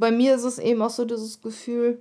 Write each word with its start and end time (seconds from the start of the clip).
Bei 0.00 0.10
mir 0.10 0.34
ist 0.34 0.44
es 0.44 0.58
eben 0.58 0.80
auch 0.80 0.88
so 0.88 1.04
dieses 1.04 1.42
Gefühl, 1.42 2.00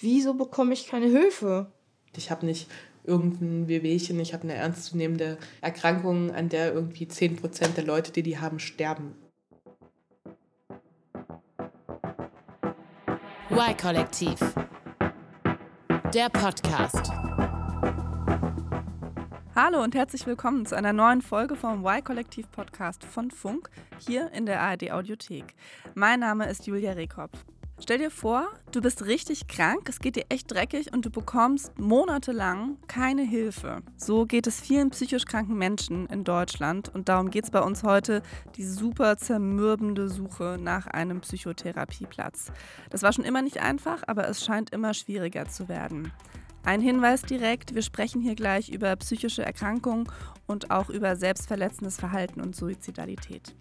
wieso 0.00 0.34
bekomme 0.34 0.74
ich 0.74 0.88
keine 0.88 1.06
Hilfe? 1.06 1.70
Ich 2.16 2.32
habe 2.32 2.44
nicht 2.44 2.68
irgendein 3.04 3.68
Wehwehchen, 3.68 4.18
ich 4.18 4.34
habe 4.34 4.42
eine 4.42 4.54
ernstzunehmende 4.54 5.38
Erkrankung, 5.60 6.32
an 6.32 6.48
der 6.48 6.74
irgendwie 6.74 7.06
10% 7.06 7.74
der 7.76 7.84
Leute, 7.84 8.10
die 8.10 8.24
die 8.24 8.40
haben, 8.40 8.58
sterben. 8.58 9.14
Y-Kollektiv. 13.48 14.40
Der 16.12 16.28
Podcast. 16.30 17.12
Hallo 19.56 19.84
und 19.84 19.94
herzlich 19.94 20.26
willkommen 20.26 20.66
zu 20.66 20.76
einer 20.76 20.92
neuen 20.92 21.22
Folge 21.22 21.54
vom 21.54 21.86
Y-Kollektiv 21.86 22.50
Podcast 22.50 23.04
von 23.04 23.30
Funk 23.30 23.70
hier 24.04 24.32
in 24.32 24.46
der 24.46 24.60
ARD 24.60 24.90
Audiothek. 24.90 25.44
Mein 25.94 26.18
Name 26.18 26.48
ist 26.48 26.66
Julia 26.66 26.90
Rehkopf. 26.90 27.38
Stell 27.80 27.98
dir 27.98 28.10
vor, 28.10 28.48
du 28.72 28.80
bist 28.80 29.06
richtig 29.06 29.46
krank, 29.46 29.88
es 29.88 30.00
geht 30.00 30.16
dir 30.16 30.24
echt 30.28 30.50
dreckig 30.50 30.92
und 30.92 31.06
du 31.06 31.10
bekommst 31.10 31.78
monatelang 31.78 32.78
keine 32.88 33.22
Hilfe. 33.22 33.82
So 33.96 34.26
geht 34.26 34.48
es 34.48 34.60
vielen 34.60 34.90
psychisch 34.90 35.24
kranken 35.24 35.56
Menschen 35.56 36.08
in 36.08 36.24
Deutschland 36.24 36.92
und 36.92 37.08
darum 37.08 37.30
geht 37.30 37.44
es 37.44 37.52
bei 37.52 37.60
uns 37.60 37.84
heute, 37.84 38.22
die 38.56 38.64
super 38.64 39.18
zermürbende 39.18 40.08
Suche 40.08 40.56
nach 40.60 40.88
einem 40.88 41.20
Psychotherapieplatz. 41.20 42.50
Das 42.90 43.04
war 43.04 43.12
schon 43.12 43.24
immer 43.24 43.42
nicht 43.42 43.60
einfach, 43.60 44.02
aber 44.08 44.28
es 44.28 44.44
scheint 44.44 44.70
immer 44.70 44.94
schwieriger 44.94 45.46
zu 45.46 45.68
werden. 45.68 46.10
Ein 46.64 46.80
Hinweis 46.80 47.22
direkt, 47.22 47.74
wir 47.74 47.82
sprechen 47.82 48.22
hier 48.22 48.34
gleich 48.34 48.70
über 48.70 48.96
psychische 48.96 49.44
Erkrankungen 49.44 50.08
und 50.46 50.70
auch 50.70 50.88
über 50.88 51.14
selbstverletzendes 51.14 51.96
Verhalten 51.96 52.40
und 52.40 52.56
Suizidalität. 52.56 53.54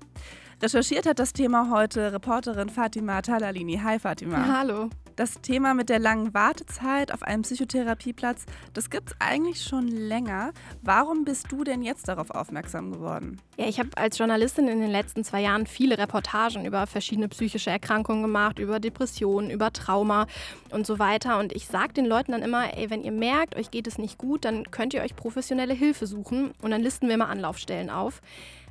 Recherchiert 0.61 1.05
hat 1.05 1.19
das 1.19 1.33
Thema 1.33 1.69
heute 1.69 2.13
Reporterin 2.13 2.69
Fatima 2.69 3.21
Talalini. 3.21 3.79
Hi 3.83 3.99
Fatima. 3.99 4.47
Hallo. 4.47 4.89
Das 5.15 5.41
Thema 5.41 5.75
mit 5.75 5.89
der 5.89 5.99
langen 5.99 6.33
Wartezeit 6.33 7.13
auf 7.13 7.21
einem 7.21 7.43
Psychotherapieplatz, 7.43 8.45
das 8.73 8.89
gibt 8.89 9.11
es 9.11 9.15
eigentlich 9.19 9.61
schon 9.61 9.87
länger. 9.87 10.53
Warum 10.81 11.23
bist 11.23 11.51
du 11.51 11.63
denn 11.63 11.83
jetzt 11.83 12.07
darauf 12.07 12.31
aufmerksam 12.31 12.91
geworden? 12.91 13.39
Ja, 13.57 13.67
ich 13.67 13.77
habe 13.77 13.89
als 13.95 14.17
Journalistin 14.17 14.67
in 14.67 14.79
den 14.79 14.89
letzten 14.89 15.23
zwei 15.23 15.41
Jahren 15.41 15.67
viele 15.67 15.99
Reportagen 15.99 16.65
über 16.65 16.87
verschiedene 16.87 17.27
psychische 17.27 17.69
Erkrankungen 17.69 18.23
gemacht, 18.23 18.57
über 18.57 18.79
Depressionen, 18.79 19.51
über 19.51 19.71
Trauma 19.71 20.25
und 20.71 20.87
so 20.87 20.97
weiter. 20.97 21.37
Und 21.37 21.53
ich 21.53 21.67
sage 21.67 21.93
den 21.93 22.05
Leuten 22.05 22.31
dann 22.31 22.41
immer, 22.41 22.75
ey, 22.75 22.89
wenn 22.89 23.03
ihr 23.03 23.11
merkt, 23.11 23.55
euch 23.55 23.69
geht 23.69 23.85
es 23.85 23.99
nicht 23.99 24.17
gut, 24.17 24.45
dann 24.45 24.71
könnt 24.71 24.95
ihr 24.95 25.03
euch 25.03 25.15
professionelle 25.15 25.75
Hilfe 25.75 26.07
suchen 26.07 26.53
und 26.63 26.71
dann 26.71 26.81
listen 26.81 27.07
wir 27.07 27.17
mal 27.17 27.25
Anlaufstellen 27.25 27.91
auf. 27.91 28.19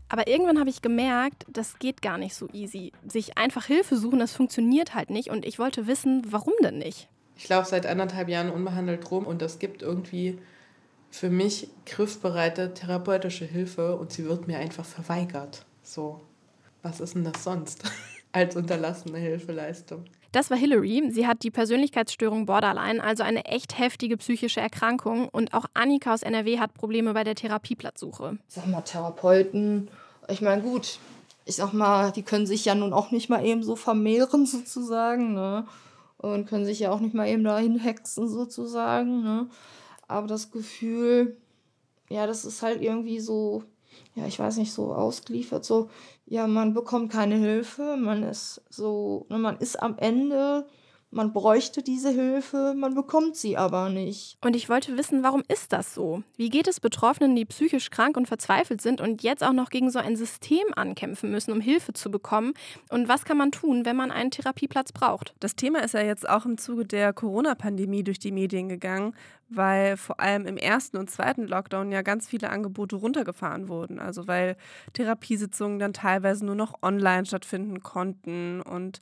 Aber 0.08 0.28
irgendwann 0.28 0.58
habe 0.58 0.70
ich 0.70 0.82
gemerkt, 0.82 1.46
das 1.48 1.78
geht 1.78 2.02
gar 2.02 2.18
nicht 2.18 2.34
so 2.34 2.48
easy. 2.52 2.92
Sich 3.06 3.38
einfach 3.38 3.64
Hilfe 3.64 3.96
suchen, 3.96 4.18
das 4.18 4.32
funktioniert 4.32 4.94
halt 4.94 5.10
nicht. 5.10 5.30
Und 5.30 5.46
ich 5.46 5.58
wollte 5.58 5.86
wissen, 5.86 6.22
warum 6.30 6.52
denn 6.62 6.78
nicht? 6.78 7.08
Ich 7.36 7.48
laufe 7.48 7.70
seit 7.70 7.86
anderthalb 7.86 8.28
Jahren 8.28 8.50
unbehandelt 8.50 9.10
rum 9.10 9.26
und 9.26 9.40
es 9.42 9.58
gibt 9.58 9.82
irgendwie 9.82 10.38
für 11.10 11.30
mich 11.30 11.68
griffbereite 11.86 12.74
therapeutische 12.74 13.44
Hilfe 13.44 13.96
und 13.96 14.12
sie 14.12 14.24
wird 14.24 14.48
mir 14.48 14.58
einfach 14.58 14.84
verweigert. 14.84 15.64
So, 15.82 16.20
was 16.82 17.00
ist 17.00 17.14
denn 17.14 17.24
das 17.24 17.44
sonst 17.44 17.84
als 18.32 18.56
unterlassene 18.56 19.18
Hilfeleistung? 19.18 20.04
Das 20.32 20.50
war 20.50 20.56
Hillary. 20.56 21.10
Sie 21.10 21.26
hat 21.26 21.42
die 21.42 21.50
Persönlichkeitsstörung 21.50 22.46
Borderline, 22.46 23.04
also 23.04 23.22
eine 23.22 23.44
echt 23.44 23.78
heftige 23.78 24.16
psychische 24.16 24.60
Erkrankung. 24.60 25.28
Und 25.28 25.52
auch 25.52 25.66
Annika 25.74 26.14
aus 26.14 26.22
NRW 26.22 26.58
hat 26.58 26.72
Probleme 26.72 27.12
bei 27.12 27.22
der 27.22 27.34
Therapieplatzsuche. 27.34 28.38
Sag 28.48 28.66
mal, 28.66 28.80
Therapeuten, 28.80 29.88
ich 30.28 30.40
meine, 30.40 30.62
gut, 30.62 30.98
ich 31.44 31.56
sag 31.56 31.74
mal, 31.74 32.12
die 32.12 32.22
können 32.22 32.46
sich 32.46 32.64
ja 32.64 32.74
nun 32.74 32.94
auch 32.94 33.10
nicht 33.10 33.28
mal 33.28 33.44
eben 33.44 33.62
so 33.62 33.76
vermehren, 33.76 34.46
sozusagen, 34.46 35.34
ne? 35.34 35.66
Und 36.16 36.46
können 36.46 36.64
sich 36.64 36.78
ja 36.78 36.92
auch 36.92 37.00
nicht 37.00 37.14
mal 37.14 37.28
eben 37.28 37.44
dahin 37.44 37.78
hexen, 37.78 38.28
sozusagen, 38.28 39.22
ne? 39.22 39.48
Aber 40.08 40.26
das 40.28 40.50
Gefühl, 40.50 41.36
ja, 42.08 42.26
das 42.26 42.44
ist 42.44 42.62
halt 42.62 42.80
irgendwie 42.80 43.20
so, 43.20 43.64
ja, 44.14 44.26
ich 44.26 44.38
weiß 44.38 44.56
nicht, 44.56 44.72
so 44.72 44.94
ausgeliefert, 44.94 45.64
so, 45.64 45.90
ja, 46.32 46.46
man 46.46 46.72
bekommt 46.72 47.12
keine 47.12 47.34
Hilfe, 47.34 47.98
man 47.98 48.22
ist 48.22 48.62
so, 48.70 49.26
ne, 49.28 49.36
man 49.36 49.58
ist 49.58 49.76
am 49.82 49.98
Ende, 49.98 50.66
man 51.12 51.32
bräuchte 51.32 51.82
diese 51.82 52.10
Hilfe, 52.10 52.74
man 52.74 52.94
bekommt 52.94 53.36
sie 53.36 53.56
aber 53.56 53.90
nicht. 53.90 54.38
Und 54.40 54.56
ich 54.56 54.68
wollte 54.68 54.96
wissen, 54.96 55.22
warum 55.22 55.42
ist 55.46 55.72
das 55.72 55.94
so? 55.94 56.22
Wie 56.36 56.48
geht 56.48 56.66
es 56.66 56.80
Betroffenen, 56.80 57.36
die 57.36 57.44
psychisch 57.44 57.90
krank 57.90 58.16
und 58.16 58.26
verzweifelt 58.26 58.80
sind 58.80 59.00
und 59.00 59.22
jetzt 59.22 59.44
auch 59.44 59.52
noch 59.52 59.68
gegen 59.68 59.90
so 59.90 59.98
ein 59.98 60.16
System 60.16 60.64
ankämpfen 60.74 61.30
müssen, 61.30 61.52
um 61.52 61.60
Hilfe 61.60 61.92
zu 61.92 62.10
bekommen? 62.10 62.54
Und 62.88 63.08
was 63.08 63.24
kann 63.24 63.36
man 63.36 63.52
tun, 63.52 63.84
wenn 63.84 63.94
man 63.94 64.10
einen 64.10 64.30
Therapieplatz 64.30 64.92
braucht? 64.92 65.34
Das 65.40 65.54
Thema 65.54 65.80
ist 65.80 65.92
ja 65.92 66.00
jetzt 66.02 66.28
auch 66.28 66.46
im 66.46 66.56
Zuge 66.56 66.86
der 66.86 67.12
Corona-Pandemie 67.12 68.02
durch 68.02 68.18
die 68.18 68.32
Medien 68.32 68.70
gegangen, 68.70 69.14
weil 69.50 69.98
vor 69.98 70.18
allem 70.18 70.46
im 70.46 70.56
ersten 70.56 70.96
und 70.96 71.10
zweiten 71.10 71.46
Lockdown 71.46 71.92
ja 71.92 72.00
ganz 72.00 72.26
viele 72.26 72.48
Angebote 72.48 72.96
runtergefahren 72.96 73.68
wurden. 73.68 73.98
Also 73.98 74.26
weil 74.26 74.56
Therapiesitzungen 74.94 75.78
dann 75.78 75.92
teilweise 75.92 76.46
nur 76.46 76.54
noch 76.54 76.82
online 76.82 77.26
stattfinden 77.26 77.82
konnten 77.82 78.62
und 78.62 79.00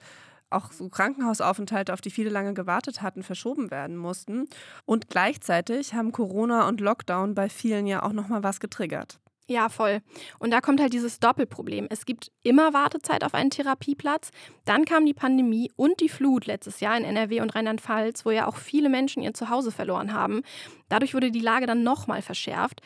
auch 0.51 0.73
so 0.73 0.89
Krankenhausaufenthalte, 0.89 1.93
auf 1.93 2.01
die 2.01 2.11
viele 2.11 2.31
lange 2.31 2.55
gewartet 2.55 3.03
hatten, 3.03 3.23
verschoben 3.23 3.71
werden 3.71 3.97
mussten. 3.97 4.49
Und 4.85 5.09
gleichzeitig 5.09 5.95
haben 5.95 6.13
Corona 6.13 6.69
und 6.69 6.81
Lockdown 6.81 7.35
bei 7.35 7.49
vielen 7.49 7.87
ja 7.87 8.03
auch 8.03 8.13
nochmal 8.13 8.43
was 8.43 8.61
getriggert. 8.61 9.21
Ja, 9.51 9.69
voll. 9.69 10.01
Und 10.39 10.53
da 10.53 10.61
kommt 10.61 10.81
halt 10.81 10.93
dieses 10.93 11.19
Doppelproblem. 11.19 11.89
Es 11.91 12.07
gibt 12.07 12.31
immer 12.45 12.73
Wartezeit 12.73 13.25
auf 13.25 13.35
einen 13.35 13.51
Therapieplatz. 13.51 14.31
Dann 14.65 14.85
kam 14.85 15.05
die 15.05 15.13
Pandemie 15.13 15.73
und 15.75 16.01
die 16.01 16.09
Flut 16.09 16.47
letztes 16.47 16.79
Jahr 16.79 16.97
in 16.97 17.03
NRW 17.03 17.41
und 17.41 17.57
Rheinland-Pfalz, 17.57 18.25
wo 18.25 18.31
ja 18.31 18.47
auch 18.47 18.55
viele 18.55 18.89
Menschen 18.89 19.25
ihr 19.25 19.35
Zuhause 19.35 19.73
verloren 19.73 20.13
haben. 20.13 20.43
Dadurch 20.89 21.15
wurde 21.15 21.33
die 21.33 21.41
Lage 21.41 21.67
dann 21.67 21.83
nochmal 21.83 22.23
verschärft. 22.23 22.81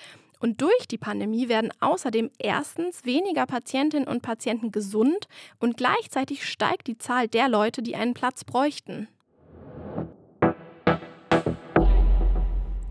Und 0.45 0.61
durch 0.61 0.87
die 0.87 0.99
Pandemie 0.99 1.49
werden 1.49 1.73
außerdem 1.81 2.31
erstens 2.39 3.07
weniger 3.07 3.47
Patientinnen 3.47 4.07
und 4.07 4.21
Patienten 4.21 4.73
gesund 4.73 5.27
und 5.59 5.79
gleichzeitig 5.79 6.47
steigt 6.47 6.87
die 6.87 6.99
Zahl 6.99 7.29
der 7.29 7.49
Leute, 7.49 7.81
die 7.81 7.97
einen 7.97 8.13
Platz 8.13 8.45
bräuchten. 8.45 9.09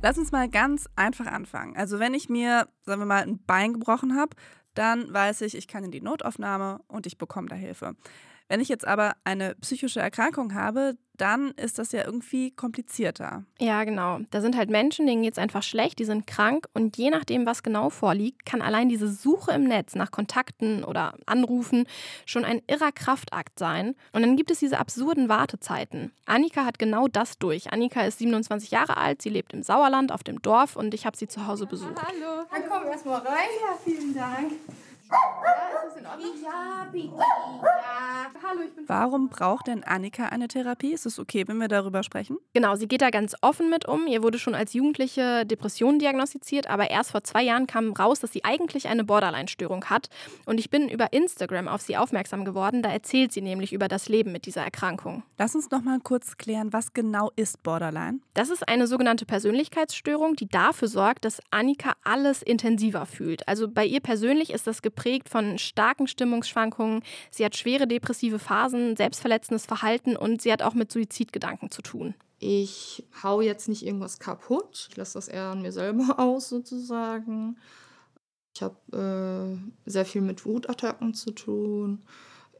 Lass 0.01 0.17
uns 0.17 0.31
mal 0.31 0.49
ganz 0.49 0.89
einfach 0.95 1.27
anfangen. 1.27 1.77
Also 1.77 1.99
wenn 1.99 2.15
ich 2.15 2.27
mir, 2.27 2.67
sagen 2.87 3.01
wir 3.01 3.05
mal, 3.05 3.21
ein 3.21 3.37
Bein 3.45 3.73
gebrochen 3.73 4.15
habe, 4.15 4.35
dann 4.73 5.13
weiß 5.13 5.41
ich, 5.41 5.55
ich 5.55 5.67
kann 5.67 5.83
in 5.83 5.91
die 5.91 6.01
Notaufnahme 6.01 6.79
und 6.87 7.05
ich 7.05 7.19
bekomme 7.19 7.49
da 7.49 7.55
Hilfe. 7.55 7.95
Wenn 8.49 8.59
ich 8.59 8.69
jetzt 8.69 8.85
aber 8.87 9.13
eine 9.23 9.55
psychische 9.55 9.99
Erkrankung 9.99 10.53
habe, 10.53 10.95
dann 11.17 11.51
ist 11.51 11.79
das 11.79 11.91
ja 11.91 12.03
irgendwie 12.05 12.51
komplizierter. 12.51 13.43
Ja, 13.59 13.83
genau. 13.83 14.19
Da 14.31 14.41
sind 14.41 14.57
halt 14.57 14.69
Menschen, 14.69 15.05
denen 15.05 15.21
geht 15.21 15.33
es 15.33 15.37
einfach 15.37 15.63
schlecht, 15.63 15.99
die 15.99 16.05
sind 16.05 16.25
krank 16.25 16.65
und 16.73 16.97
je 16.97 17.09
nachdem, 17.09 17.45
was 17.45 17.63
genau 17.63 17.89
vorliegt, 17.89 18.45
kann 18.45 18.61
allein 18.61 18.89
diese 18.89 19.07
Suche 19.07 19.51
im 19.51 19.63
Netz 19.63 19.95
nach 19.95 20.11
Kontakten 20.11 20.83
oder 20.83 21.13
Anrufen 21.25 21.85
schon 22.25 22.45
ein 22.45 22.61
irrer 22.67 22.91
Kraftakt 22.91 23.59
sein. 23.59 23.95
Und 24.11 24.23
dann 24.23 24.35
gibt 24.35 24.49
es 24.49 24.59
diese 24.59 24.79
absurden 24.79 25.29
Wartezeiten. 25.29 26.11
Annika 26.25 26.65
hat 26.65 26.79
genau 26.79 27.07
das 27.07 27.37
durch. 27.37 27.71
Annika 27.71 28.01
ist 28.01 28.19
27 28.19 28.71
Jahre 28.71 28.97
alt, 28.97 29.21
sie 29.21 29.29
lebt 29.29 29.53
im 29.53 29.61
Sauerland 29.61 30.11
auf 30.11 30.23
dem 30.23 30.41
Dorf 30.41 30.75
und 30.75 30.93
ich 30.93 31.05
habe 31.05 31.15
sie 31.15 31.27
zu 31.27 31.45
Hause 31.45 31.67
besucht. 31.67 31.95
Hallo, 31.95 32.43
dann 32.51 32.63
komm 32.67 32.87
erstmal 32.87 33.21
rein. 33.21 33.49
Ja, 33.61 33.77
vielen 33.83 34.15
Dank. 34.15 34.51
Ja, 35.13 35.77
ist 35.85 35.95
das 35.95 36.01
in 36.01 36.07
Ordnung? 36.07 36.31
Ja, 36.43 36.87
bitte. 36.91 37.07
Ja. 37.17 38.31
Hallo, 38.47 38.61
ich 38.65 38.75
bin. 38.75 38.83
Warum 38.87 39.29
braucht 39.29 39.67
denn 39.67 39.83
Annika 39.83 40.25
eine 40.25 40.47
Therapie? 40.47 40.91
Ist 40.91 41.05
es 41.05 41.19
okay, 41.19 41.47
wenn 41.47 41.57
wir 41.57 41.67
darüber 41.67 42.01
sprechen? 42.03 42.37
Genau, 42.53 42.75
sie 42.75 42.87
geht 42.87 43.01
da 43.01 43.11
ganz 43.11 43.35
offen 43.41 43.69
mit 43.69 43.87
um. 43.87 44.07
Ihr 44.07 44.23
wurde 44.23 44.39
schon 44.39 44.55
als 44.55 44.73
Jugendliche 44.73 45.45
Depression 45.45 45.99
diagnostiziert, 45.99 46.67
aber 46.67 46.89
erst 46.89 47.11
vor 47.11 47.23
zwei 47.23 47.43
Jahren 47.43 47.67
kam 47.67 47.93
raus, 47.93 48.19
dass 48.19 48.31
sie 48.33 48.43
eigentlich 48.43 48.87
eine 48.87 49.03
Borderline-Störung 49.03 49.85
hat. 49.85 50.09
Und 50.45 50.59
ich 50.59 50.69
bin 50.69 50.89
über 50.89 51.13
Instagram 51.13 51.67
auf 51.67 51.81
sie 51.81 51.95
aufmerksam 51.95 52.43
geworden. 52.43 52.81
Da 52.81 52.89
erzählt 52.89 53.31
sie 53.31 53.41
nämlich 53.41 53.71
über 53.71 53.87
das 53.87 54.09
Leben 54.09 54.31
mit 54.31 54.45
dieser 54.47 54.63
Erkrankung. 54.63 55.23
Lass 55.37 55.55
uns 55.55 55.69
noch 55.69 55.83
mal 55.83 55.99
kurz 55.99 56.37
klären, 56.37 56.73
was 56.73 56.93
genau 56.93 57.31
ist 57.35 57.61
Borderline? 57.61 58.19
Das 58.33 58.49
ist 58.49 58.67
eine 58.67 58.87
sogenannte 58.87 59.25
Persönlichkeitsstörung, 59.25 60.35
die 60.35 60.47
dafür 60.47 60.87
sorgt, 60.87 61.25
dass 61.25 61.39
Annika 61.51 61.93
alles 62.03 62.41
intensiver 62.41 63.05
fühlt. 63.05 63.47
Also 63.47 63.67
bei 63.67 63.85
ihr 63.85 63.99
persönlich 63.99 64.51
ist 64.51 64.65
das 64.65 64.81
geprägt 64.81 65.02
von 65.29 65.57
starken 65.57 66.07
Stimmungsschwankungen. 66.07 67.03
Sie 67.31 67.45
hat 67.45 67.55
schwere 67.55 67.87
depressive 67.87 68.39
Phasen, 68.39 68.95
selbstverletzendes 68.95 69.65
Verhalten 69.65 70.15
und 70.15 70.41
sie 70.41 70.51
hat 70.51 70.61
auch 70.61 70.73
mit 70.73 70.91
Suizidgedanken 70.91 71.71
zu 71.71 71.81
tun. 71.81 72.15
Ich 72.39 73.05
hau 73.23 73.39
jetzt 73.39 73.69
nicht 73.69 73.85
irgendwas 73.85 74.19
kaputt. 74.19 74.87
Ich 74.89 74.97
lasse 74.97 75.13
das 75.13 75.29
eher 75.29 75.45
an 75.45 75.61
mir 75.61 75.71
selber 75.71 76.15
aus, 76.19 76.49
sozusagen. 76.49 77.57
Ich 78.55 78.61
habe 78.61 79.57
äh, 79.87 79.89
sehr 79.89 80.05
viel 80.05 80.21
mit 80.21 80.45
Wutattacken 80.45 81.13
zu 81.13 81.31
tun. 81.31 82.03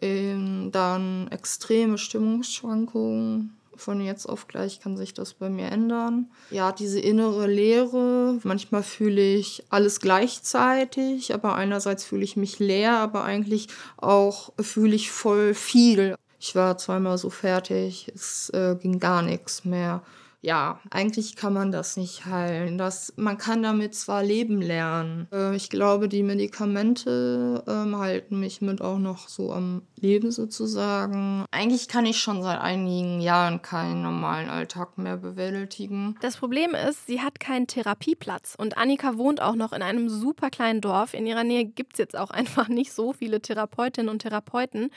Ähm, 0.02 0.72
dann 0.72 1.28
extreme 1.30 1.98
Stimmungsschwankungen. 1.98 3.58
Von 3.76 4.02
jetzt 4.02 4.28
auf 4.28 4.48
gleich 4.48 4.80
kann 4.80 4.98
sich 4.98 5.14
das 5.14 5.34
bei 5.34 5.50
mir 5.50 5.68
ändern. 5.68 6.32
Ja, 6.52 6.72
diese 6.72 7.00
innere 7.00 7.48
Leere. 7.48 8.40
Manchmal 8.44 8.84
fühle 8.84 9.22
ich 9.22 9.64
alles 9.70 10.00
gleichzeitig, 10.00 11.34
aber 11.34 11.56
einerseits 11.56 12.06
fühle 12.06 12.24
ich 12.24 12.38
mich 12.38 12.60
leer, 12.60 12.98
aber 12.98 13.24
eigentlich 13.24 13.68
auch 13.98 14.54
fühle 14.60 14.96
ich 14.96 15.12
voll 15.12 15.54
viel. 15.54 16.16
Ich 16.40 16.56
war 16.56 16.78
zweimal 16.78 17.18
so 17.18 17.30
fertig, 17.30 18.12
es 18.14 18.50
äh, 18.50 18.76
ging 18.76 19.00
gar 19.00 19.22
nichts 19.22 19.64
mehr 19.64 20.04
ja, 20.44 20.82
eigentlich 20.90 21.38
kann 21.38 21.54
man 21.54 21.72
das 21.72 21.96
nicht 21.96 22.26
heilen. 22.26 22.78
Das, 22.78 23.14
man 23.16 23.38
kann 23.38 23.64
damit 23.64 23.96
zwar 23.96 24.22
leben 24.22 24.62
lernen. 24.62 25.30
Äh, 25.32 25.56
ich 25.56 25.70
glaube, 25.70 26.10
die 26.10 26.22
Medikamente 26.22 27.64
ähm, 27.66 27.98
halten 27.98 28.42
mich 28.42 28.62
mit 28.62 28.82
auch 28.82 29.00
noch 29.00 29.30
so 29.30 29.54
am 29.54 29.84
Leben 29.96 30.32
sozusagen. 30.32 31.46
Eigentlich 31.52 31.88
kann 31.88 32.06
ich 32.06 32.20
schon 32.20 32.44
seit 32.44 32.60
einigen 32.60 33.22
Jahren 33.22 33.62
keinen 33.62 34.02
normalen 34.02 34.50
Alltag 34.50 34.98
mehr 34.98 35.16
bewältigen. 35.16 36.18
Das 36.20 36.36
Problem 36.36 36.76
ist, 36.76 37.08
sie 37.08 37.22
hat 37.22 37.40
keinen 37.40 37.68
Therapieplatz 37.68 38.56
und 38.58 38.78
Annika 38.78 39.18
wohnt 39.18 39.42
auch 39.42 39.56
noch 39.56 39.72
in 39.72 39.82
einem 39.82 40.10
super 40.10 40.50
kleinen 40.50 40.82
Dorf. 40.82 41.14
In 41.14 41.26
ihrer 41.26 41.46
Nähe 41.46 41.64
gibt 41.64 41.94
es 41.94 42.00
jetzt 42.00 42.18
auch 42.18 42.30
einfach 42.32 42.68
nicht 42.68 42.92
so 42.92 43.14
viele 43.14 43.42
Therapeutinnen 43.42 44.10
und 44.10 44.20
Therapeuten. 44.20 44.90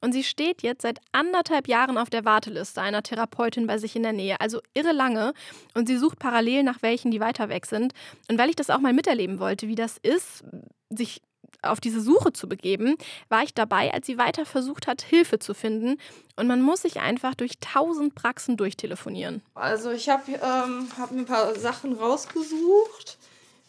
Und 0.00 0.12
sie 0.12 0.24
steht 0.24 0.62
jetzt 0.62 0.82
seit 0.82 1.00
anderthalb 1.12 1.68
Jahren 1.68 1.98
auf 1.98 2.10
der 2.10 2.24
Warteliste 2.24 2.80
einer 2.80 3.02
Therapeutin 3.02 3.66
bei 3.66 3.78
sich 3.78 3.94
in 3.94 4.02
der 4.02 4.12
Nähe. 4.12 4.40
Also 4.40 4.60
irre 4.74 4.91
lange. 4.92 5.34
Und 5.74 5.86
sie 5.86 5.96
sucht 5.96 6.18
parallel 6.18 6.62
nach 6.62 6.82
welchen, 6.82 7.10
die 7.10 7.20
weiter 7.20 7.48
weg 7.48 7.66
sind. 7.66 7.92
Und 8.30 8.38
weil 8.38 8.50
ich 8.50 8.56
das 8.56 8.70
auch 8.70 8.80
mal 8.80 8.92
miterleben 8.92 9.38
wollte, 9.38 9.68
wie 9.68 9.74
das 9.74 9.98
ist, 9.98 10.44
sich 10.90 11.22
auf 11.62 11.80
diese 11.80 12.00
Suche 12.00 12.32
zu 12.32 12.48
begeben, 12.48 12.96
war 13.28 13.42
ich 13.42 13.54
dabei, 13.54 13.92
als 13.92 14.06
sie 14.06 14.18
weiter 14.18 14.44
versucht 14.44 14.86
hat, 14.86 15.02
Hilfe 15.02 15.38
zu 15.38 15.54
finden. 15.54 15.98
Und 16.36 16.46
man 16.48 16.60
muss 16.60 16.82
sich 16.82 17.00
einfach 17.00 17.34
durch 17.34 17.58
tausend 17.60 18.14
Praxen 18.14 18.56
durchtelefonieren. 18.56 19.42
Also 19.54 19.90
ich 19.90 20.08
habe 20.08 20.32
ähm, 20.32 20.88
hab 20.98 21.10
ein 21.12 21.24
paar 21.24 21.54
Sachen 21.54 21.92
rausgesucht. 21.92 23.18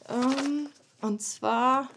Ähm, 0.09 0.69
und 1.01 1.21
zwar, 1.21 1.89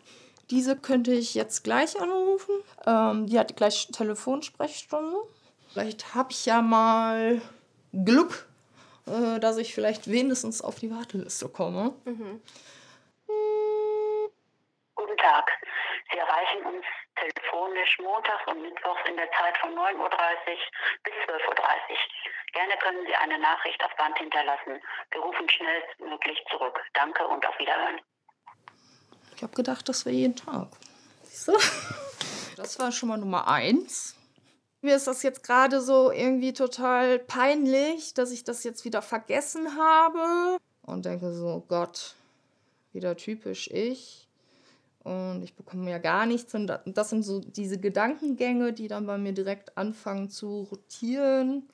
diese 0.51 0.77
könnte 0.77 1.13
ich 1.13 1.35
jetzt 1.35 1.65
gleich 1.65 2.01
anrufen. 2.01 2.55
Ähm, 2.85 3.27
die 3.27 3.39
hat 3.39 3.57
gleich 3.57 3.89
Telefonsprechstunde. 3.93 5.17
Vielleicht 5.73 6.15
habe 6.15 6.33
ich 6.33 6.47
ja 6.47 6.63
mal 6.63 7.41
Glück, 7.93 8.49
äh, 9.07 9.39
dass 9.41 9.57
ich 9.57 9.75
vielleicht 9.75 10.11
wenigstens 10.11 10.63
auf 10.63 10.77
die 10.77 10.91
Warteliste 10.91 11.49
komme. 11.49 11.95
Mhm. 12.05 12.41
Guten 14.95 15.17
Tag. 15.19 15.51
Sie 16.11 16.19
erreichen 16.19 16.65
uns 16.67 16.85
telefonisch 17.17 17.99
montags 17.99 18.47
und 18.47 18.63
mittwochs 18.63 19.01
in 19.09 19.17
der 19.17 19.31
Zeit 19.33 19.57
von 19.59 19.71
9.30 19.71 19.99
Uhr 19.99 20.09
bis 21.05 21.15
12.30 21.27 21.49
Uhr. 21.49 21.57
Gerne 22.53 22.77
können 22.83 23.07
Sie 23.07 23.15
eine 23.15 23.39
Nachricht 23.39 23.83
auf 23.85 23.95
Band 23.97 24.17
hinterlassen. 24.19 24.81
Wir 25.11 25.21
rufen 25.21 25.49
schnellstmöglich 25.49 26.39
zurück. 26.51 26.81
Danke 26.95 27.27
und 27.27 27.47
auf 27.47 27.59
Wiederhören. 27.59 28.01
Ich 29.37 29.43
habe 29.43 29.53
gedacht, 29.53 29.89
das 29.89 30.07
wäre 30.07 30.15
jeden 30.15 30.37
Tag. 30.37 30.69
Siehst 31.23 31.49
du? 31.49 31.53
Das 32.57 32.79
war 32.79 32.91
schon 32.91 33.11
mal 33.11 33.19
Nummer 33.19 33.47
eins. 33.49 34.16
Mir 34.83 34.97
ist 34.97 35.07
das 35.07 35.23
jetzt 35.23 35.43
gerade 35.43 35.81
so 35.81 36.13
irgendwie 36.13 36.53
total 36.53 37.19
peinlich, 37.19 38.15
dass 38.15 38.31
ich 38.31 38.45
das 38.45 38.63
jetzt 38.63 38.85
wieder 38.85 39.03
vergessen 39.03 39.77
habe. 39.77 40.59
Und 40.83 41.05
denke 41.05 41.33
so, 41.33 41.65
Gott, 41.67 42.15
wieder 42.93 43.17
typisch 43.17 43.69
ich 43.73 44.29
und 45.03 45.43
ich 45.43 45.55
bekomme 45.55 45.91
ja 45.91 45.99
gar 45.99 46.27
nichts. 46.27 46.55
Und 46.55 46.67
das 46.85 47.11
sind 47.11 47.23
so 47.23 47.41
diese 47.41 47.79
Gedankengänge, 47.79 48.73
die 48.73 48.89
dann 48.89 49.07
bei 49.07 49.19
mir 49.19 49.33
direkt 49.33 49.77
anfangen 49.77 50.31
zu 50.31 50.63
rotieren. 50.71 51.69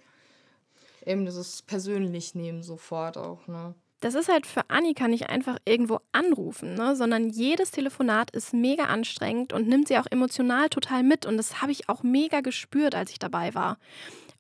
Eben 1.05 1.25
dieses 1.25 1.63
persönlich 1.63 2.35
nehmen 2.35 2.63
sofort 2.63 3.19
auch, 3.19 3.47
ne? 3.47 3.75
Das 4.03 4.17
ist 4.17 4.29
halt 4.29 4.47
für 4.47 4.69
Annika 4.69 5.07
nicht 5.07 5.29
einfach 5.29 5.59
irgendwo 5.65 6.01
anrufen, 6.11 6.75
ne? 6.75 6.97
sondern 6.97 7.31
jedes 7.31 7.71
Telefonat 7.71 8.33
ist 8.33 8.53
mega 8.53 8.87
anstrengend 8.87 9.53
und 9.53 9.69
nimmt 9.69 9.87
sie 9.87 9.97
auch 9.97 10.07
emotional 10.11 10.69
total 10.71 11.05
mit. 11.05 11.25
Und 11.25 11.37
das 11.37 11.63
habe 11.63 11.71
ich 11.71 11.89
auch 11.89 12.03
mega 12.03 12.41
gespürt, 12.41 12.97
als 12.97 13.13
ich 13.13 13.21
dabei 13.21 13.55
war. 13.55 13.79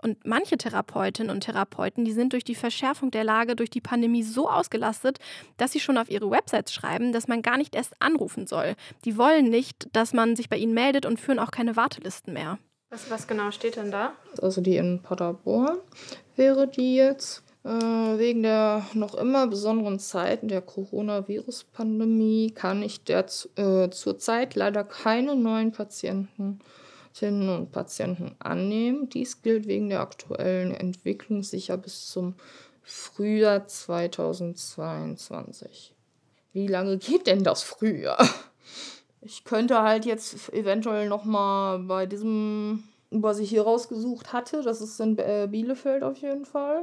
Und 0.02 0.26
manche 0.26 0.58
Therapeutinnen 0.58 1.30
und 1.30 1.42
Therapeuten, 1.42 2.04
die 2.04 2.10
sind 2.10 2.32
durch 2.32 2.42
die 2.42 2.56
Verschärfung 2.56 3.12
der 3.12 3.22
Lage 3.22 3.54
durch 3.54 3.70
die 3.70 3.80
Pandemie 3.80 4.24
so 4.24 4.50
ausgelastet, 4.50 5.20
dass 5.58 5.70
sie 5.70 5.78
schon 5.78 5.96
auf 5.96 6.10
ihre 6.10 6.28
Websites 6.28 6.72
schreiben, 6.72 7.12
dass 7.12 7.28
man 7.28 7.40
gar 7.40 7.56
nicht 7.56 7.76
erst 7.76 7.94
anrufen 8.00 8.48
soll. 8.48 8.74
Die 9.04 9.16
wollen 9.16 9.48
nicht, 9.48 9.88
dass 9.92 10.12
man 10.12 10.34
sich 10.34 10.48
bei 10.48 10.56
ihnen 10.56 10.74
meldet 10.74 11.06
und 11.06 11.20
führen 11.20 11.38
auch 11.38 11.52
keine 11.52 11.76
Wartelisten 11.76 12.32
mehr. 12.32 12.58
Was, 12.90 13.08
was 13.12 13.28
genau 13.28 13.52
steht 13.52 13.76
denn 13.76 13.92
da? 13.92 14.12
Also 14.42 14.60
die 14.60 14.76
in 14.76 15.02
Paderborn 15.02 15.78
wäre 16.34 16.66
die 16.66 16.96
jetzt. 16.96 17.44
Äh, 17.64 18.18
wegen 18.18 18.42
der 18.42 18.84
noch 18.92 19.14
immer 19.14 19.46
besonderen 19.46 20.00
Zeiten 20.00 20.48
der 20.48 20.62
Coronavirus-Pandemie 20.62 22.50
kann 22.50 22.82
ich 22.82 23.04
der, 23.04 23.24
äh, 23.56 23.88
zurzeit 23.90 24.56
leider 24.56 24.82
keine 24.82 25.36
neuen 25.36 25.70
Patienten 25.70 26.58
und 27.20 27.70
Patienten 27.70 28.34
annehmen. 28.38 29.10
Dies 29.10 29.42
gilt 29.42 29.66
wegen 29.66 29.90
der 29.90 30.00
aktuellen 30.00 30.74
Entwicklung 30.74 31.42
sicher 31.42 31.76
bis 31.76 32.06
zum 32.06 32.36
Frühjahr 32.82 33.66
2022. 33.66 35.94
Wie 36.52 36.66
lange 36.66 36.98
geht 36.98 37.26
denn 37.26 37.44
das 37.44 37.62
Frühjahr? 37.62 38.28
Ich 39.20 39.44
könnte 39.44 39.82
halt 39.82 40.04
jetzt 40.04 40.52
eventuell 40.52 41.08
noch 41.08 41.24
mal 41.24 41.78
bei 41.78 42.06
diesem, 42.06 42.82
was 43.10 43.38
ich 43.38 43.50
hier 43.50 43.62
rausgesucht 43.62 44.32
hatte, 44.32 44.62
das 44.62 44.80
ist 44.80 44.98
in 44.98 45.16
äh, 45.18 45.46
Bielefeld 45.48 46.02
auf 46.02 46.16
jeden 46.16 46.44
Fall, 46.44 46.82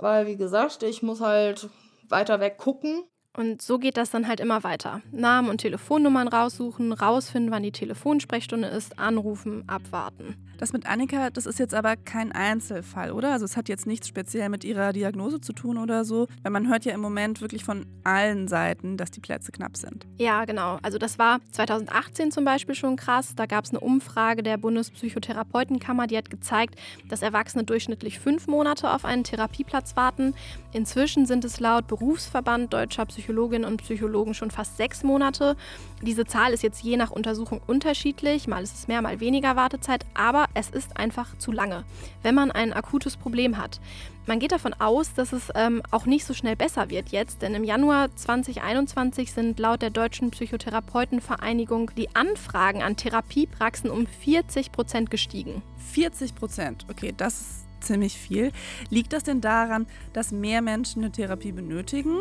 weil 0.00 0.26
wie 0.26 0.36
gesagt, 0.36 0.82
ich 0.82 1.02
muss 1.02 1.20
halt 1.20 1.68
weiter 2.08 2.40
weg 2.40 2.58
gucken. 2.58 3.04
Und 3.38 3.62
so 3.62 3.78
geht 3.78 3.96
das 3.96 4.10
dann 4.10 4.26
halt 4.26 4.40
immer 4.40 4.64
weiter. 4.64 5.00
Namen 5.12 5.48
und 5.48 5.58
Telefonnummern 5.58 6.26
raussuchen, 6.26 6.92
rausfinden, 6.92 7.52
wann 7.52 7.62
die 7.62 7.70
Telefonsprechstunde 7.70 8.66
ist, 8.66 8.98
anrufen, 8.98 9.62
abwarten. 9.68 10.34
Das 10.58 10.72
mit 10.72 10.86
Annika, 10.86 11.30
das 11.30 11.46
ist 11.46 11.60
jetzt 11.60 11.72
aber 11.72 11.94
kein 11.94 12.32
Einzelfall, 12.32 13.12
oder? 13.12 13.30
Also 13.30 13.44
es 13.44 13.56
hat 13.56 13.68
jetzt 13.68 13.86
nichts 13.86 14.08
speziell 14.08 14.48
mit 14.48 14.64
ihrer 14.64 14.92
Diagnose 14.92 15.40
zu 15.40 15.52
tun 15.52 15.78
oder 15.78 16.04
so, 16.04 16.26
weil 16.42 16.50
man 16.50 16.68
hört 16.68 16.84
ja 16.84 16.92
im 16.92 17.00
Moment 17.00 17.40
wirklich 17.40 17.62
von 17.62 17.86
allen 18.02 18.48
Seiten, 18.48 18.96
dass 18.96 19.12
die 19.12 19.20
Plätze 19.20 19.52
knapp 19.52 19.76
sind. 19.76 20.04
Ja, 20.18 20.44
genau. 20.44 20.80
Also 20.82 20.98
das 20.98 21.16
war 21.16 21.38
2018 21.52 22.32
zum 22.32 22.44
Beispiel 22.44 22.74
schon 22.74 22.96
krass. 22.96 23.36
Da 23.36 23.46
gab 23.46 23.66
es 23.66 23.70
eine 23.70 23.78
Umfrage 23.78 24.42
der 24.42 24.56
Bundespsychotherapeutenkammer, 24.56 26.08
die 26.08 26.16
hat 26.16 26.28
gezeigt, 26.28 26.74
dass 27.08 27.22
Erwachsene 27.22 27.62
durchschnittlich 27.62 28.18
fünf 28.18 28.48
Monate 28.48 28.92
auf 28.92 29.04
einen 29.04 29.22
Therapieplatz 29.22 29.94
warten. 29.94 30.34
Inzwischen 30.72 31.26
sind 31.26 31.44
es 31.44 31.60
laut 31.60 31.86
Berufsverband 31.86 32.72
deutscher 32.72 33.06
Psychologinnen 33.28 33.70
und 33.70 33.82
Psychologen 33.82 34.32
schon 34.32 34.50
fast 34.50 34.78
sechs 34.78 35.02
Monate. 35.02 35.54
Diese 36.00 36.24
Zahl 36.24 36.54
ist 36.54 36.62
jetzt 36.62 36.82
je 36.82 36.96
nach 36.96 37.10
Untersuchung 37.10 37.60
unterschiedlich. 37.66 38.48
Mal 38.48 38.62
ist 38.62 38.74
es 38.74 38.88
mehr, 38.88 39.02
mal 39.02 39.20
weniger 39.20 39.54
Wartezeit. 39.54 40.06
Aber 40.14 40.46
es 40.54 40.70
ist 40.70 40.96
einfach 40.96 41.36
zu 41.36 41.52
lange, 41.52 41.84
wenn 42.22 42.34
man 42.34 42.50
ein 42.50 42.72
akutes 42.72 43.18
Problem 43.18 43.58
hat. 43.58 43.80
Man 44.26 44.38
geht 44.38 44.52
davon 44.52 44.72
aus, 44.72 45.12
dass 45.12 45.34
es 45.34 45.50
ähm, 45.54 45.82
auch 45.90 46.06
nicht 46.06 46.24
so 46.24 46.32
schnell 46.32 46.56
besser 46.56 46.88
wird 46.88 47.10
jetzt, 47.10 47.42
denn 47.42 47.54
im 47.54 47.64
Januar 47.64 48.14
2021 48.16 49.30
sind 49.30 49.58
laut 49.58 49.82
der 49.82 49.90
Deutschen 49.90 50.30
Psychotherapeutenvereinigung 50.30 51.90
die 51.98 52.14
Anfragen 52.14 52.82
an 52.82 52.96
Therapiepraxen 52.96 53.90
um 53.90 54.06
40 54.06 54.72
Prozent 54.72 55.10
gestiegen. 55.10 55.60
40 55.92 56.34
Prozent, 56.34 56.86
okay, 56.90 57.12
das 57.14 57.40
ist 57.40 57.68
ziemlich 57.80 58.16
viel. 58.16 58.52
Liegt 58.90 59.12
das 59.12 59.24
denn 59.24 59.40
daran, 59.40 59.86
dass 60.14 60.32
mehr 60.32 60.62
Menschen 60.62 61.02
eine 61.02 61.12
Therapie 61.12 61.52
benötigen? 61.52 62.16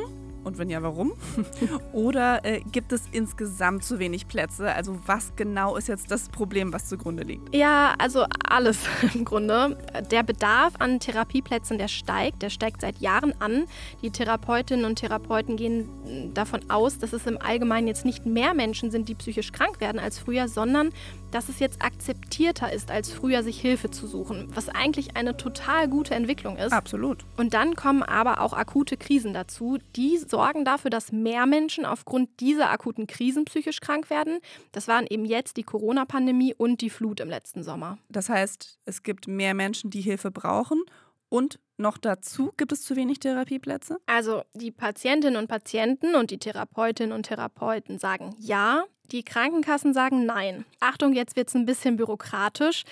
Und 0.47 0.57
wenn 0.57 0.69
ja, 0.69 0.81
warum? 0.81 1.11
Oder 1.91 2.45
äh, 2.45 2.61
gibt 2.71 2.93
es 2.93 3.03
insgesamt 3.11 3.83
zu 3.83 3.99
wenig 3.99 4.29
Plätze? 4.29 4.73
Also 4.73 4.97
was 5.05 5.35
genau 5.35 5.75
ist 5.75 5.89
jetzt 5.89 6.09
das 6.09 6.29
Problem, 6.29 6.71
was 6.71 6.87
zugrunde 6.87 7.23
liegt? 7.23 7.53
Ja, 7.53 7.95
also 7.97 8.25
alles 8.47 8.79
im 9.13 9.25
Grunde. 9.25 9.77
Der 10.09 10.23
Bedarf 10.23 10.73
an 10.79 11.01
Therapieplätzen, 11.01 11.77
der 11.77 11.89
steigt. 11.89 12.41
Der 12.41 12.49
steigt 12.49 12.79
seit 12.79 12.99
Jahren 12.99 13.33
an. 13.41 13.65
Die 14.01 14.09
Therapeutinnen 14.09 14.85
und 14.85 14.95
Therapeuten 14.95 15.57
gehen 15.57 15.89
davon 16.33 16.61
aus, 16.69 16.97
dass 16.97 17.11
es 17.11 17.25
im 17.25 17.37
Allgemeinen 17.37 17.87
jetzt 17.87 18.05
nicht 18.05 18.25
mehr 18.25 18.53
Menschen 18.53 18.89
sind, 18.89 19.09
die 19.09 19.15
psychisch 19.15 19.51
krank 19.51 19.81
werden 19.81 19.99
als 19.99 20.17
früher, 20.17 20.47
sondern 20.47 20.91
dass 21.31 21.49
es 21.49 21.59
jetzt 21.59 21.81
akzeptierter 21.81 22.71
ist, 22.71 22.89
als 22.91 23.11
früher 23.11 23.43
sich 23.43 23.59
Hilfe 23.59 23.91
zu 23.91 24.07
suchen, 24.07 24.47
was 24.53 24.69
eigentlich 24.69 25.17
eine 25.17 25.35
total 25.35 25.87
gute 25.89 26.15
Entwicklung 26.15 26.57
ist. 26.57 26.71
Absolut. 26.71 27.25
Und 27.35 27.53
dann 27.53 27.75
kommen 27.75 28.03
aber 28.03 28.41
auch 28.41 28.53
akute 28.53 28.97
Krisen 28.97 29.33
dazu, 29.33 29.77
die 29.95 30.17
sorgen 30.37 30.65
dafür, 30.65 30.91
dass 30.91 31.11
mehr 31.11 31.47
Menschen 31.47 31.83
aufgrund 31.83 32.39
dieser 32.41 32.69
akuten 32.69 33.07
Krisen 33.07 33.45
psychisch 33.45 33.79
krank 33.79 34.11
werden. 34.11 34.37
Das 34.71 34.87
waren 34.87 35.07
eben 35.09 35.25
jetzt 35.25 35.57
die 35.57 35.63
Corona-Pandemie 35.63 36.53
und 36.53 36.81
die 36.81 36.91
Flut 36.91 37.19
im 37.21 37.27
letzten 37.27 37.63
Sommer. 37.63 37.97
Das 38.09 38.29
heißt, 38.29 38.77
es 38.85 39.01
gibt 39.01 39.27
mehr 39.27 39.55
Menschen, 39.55 39.89
die 39.89 40.01
Hilfe 40.01 40.29
brauchen 40.29 40.83
und 41.29 41.59
noch 41.77 41.97
dazu 41.97 42.53
gibt 42.55 42.71
es 42.71 42.83
zu 42.83 42.95
wenig 42.95 43.19
Therapieplätze? 43.19 43.97
Also 44.05 44.43
die 44.53 44.69
Patientinnen 44.69 45.39
und 45.39 45.47
Patienten 45.47 46.13
und 46.13 46.29
die 46.29 46.37
Therapeutinnen 46.37 47.13
und 47.13 47.23
Therapeuten 47.23 47.97
sagen 47.97 48.35
ja, 48.37 48.83
die 49.11 49.23
Krankenkassen 49.23 49.95
sagen 49.95 50.27
nein. 50.27 50.65
Achtung, 50.79 51.13
jetzt 51.13 51.35
wird 51.35 51.47
es 51.47 51.55
ein 51.55 51.65
bisschen 51.65 51.97
bürokratisch. 51.97 52.83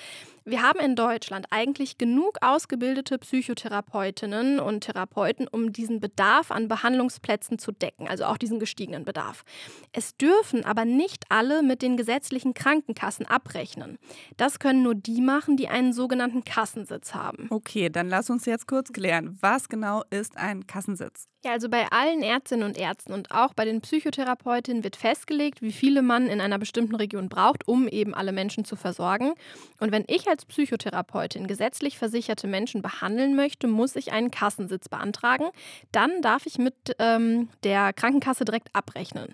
Wir 0.47 0.61
haben 0.61 0.79
in 0.79 0.95
Deutschland 0.95 1.47
eigentlich 1.49 1.97
genug 1.97 2.37
ausgebildete 2.41 3.17
Psychotherapeutinnen 3.17 4.59
und 4.59 4.81
Therapeuten, 4.81 5.47
um 5.47 5.73
diesen 5.73 5.99
Bedarf 5.99 6.51
an 6.51 6.67
Behandlungsplätzen 6.67 7.57
zu 7.57 7.71
decken, 7.71 8.07
also 8.07 8.25
auch 8.25 8.37
diesen 8.37 8.59
gestiegenen 8.59 9.05
Bedarf. 9.05 9.43
Es 9.91 10.15
dürfen 10.17 10.63
aber 10.63 10.85
nicht 10.85 11.23
alle 11.29 11.63
mit 11.63 11.81
den 11.81 11.97
gesetzlichen 11.97 12.53
Krankenkassen 12.53 13.25
abrechnen. 13.25 13.97
Das 14.37 14.59
können 14.59 14.83
nur 14.83 14.93
die 14.93 15.19
machen, 15.19 15.57
die 15.57 15.67
einen 15.67 15.93
sogenannten 15.93 16.43
Kassensitz 16.43 17.15
haben. 17.15 17.47
Okay, 17.49 17.89
dann 17.89 18.07
lass 18.07 18.29
uns 18.29 18.45
jetzt 18.45 18.67
kurz 18.67 18.93
klären, 18.93 19.39
was 19.41 19.67
genau 19.67 20.03
ist 20.11 20.37
ein 20.37 20.67
Kassensitz? 20.67 21.27
Ja, 21.45 21.51
also 21.51 21.69
bei 21.69 21.85
allen 21.91 22.23
Ärztinnen 22.23 22.65
und 22.65 22.75
Ärzten 22.75 23.13
und 23.13 23.29
auch 23.29 23.53
bei 23.53 23.65
den 23.65 23.79
Psychotherapeutinnen 23.79 24.83
wird 24.83 24.95
festgelegt, 24.95 25.61
wie 25.61 25.71
viele 25.71 26.01
man 26.01 26.25
in 26.25 26.41
einer 26.41 26.57
bestimmten 26.57 26.95
Region 26.95 27.29
braucht, 27.29 27.67
um 27.67 27.87
eben 27.87 28.15
alle 28.15 28.31
Menschen 28.31 28.65
zu 28.65 28.75
versorgen. 28.75 29.33
Und 29.79 29.91
wenn 29.91 30.05
ich 30.07 30.27
als 30.27 30.34
Psychotherapeutin 30.43 31.47
gesetzlich 31.47 31.97
versicherte 31.97 32.47
Menschen 32.47 32.81
behandeln 32.81 33.37
möchte, 33.37 33.67
muss 33.67 33.95
ich 33.95 34.11
einen 34.11 34.31
Kassensitz 34.31 34.89
beantragen. 34.89 35.45
Dann 35.93 36.21
darf 36.21 36.45
ich 36.45 36.57
mit 36.57 36.75
ähm, 36.99 37.47
der 37.63 37.93
Krankenkasse 37.93 38.43
direkt 38.43 38.67
abrechnen. 38.73 39.33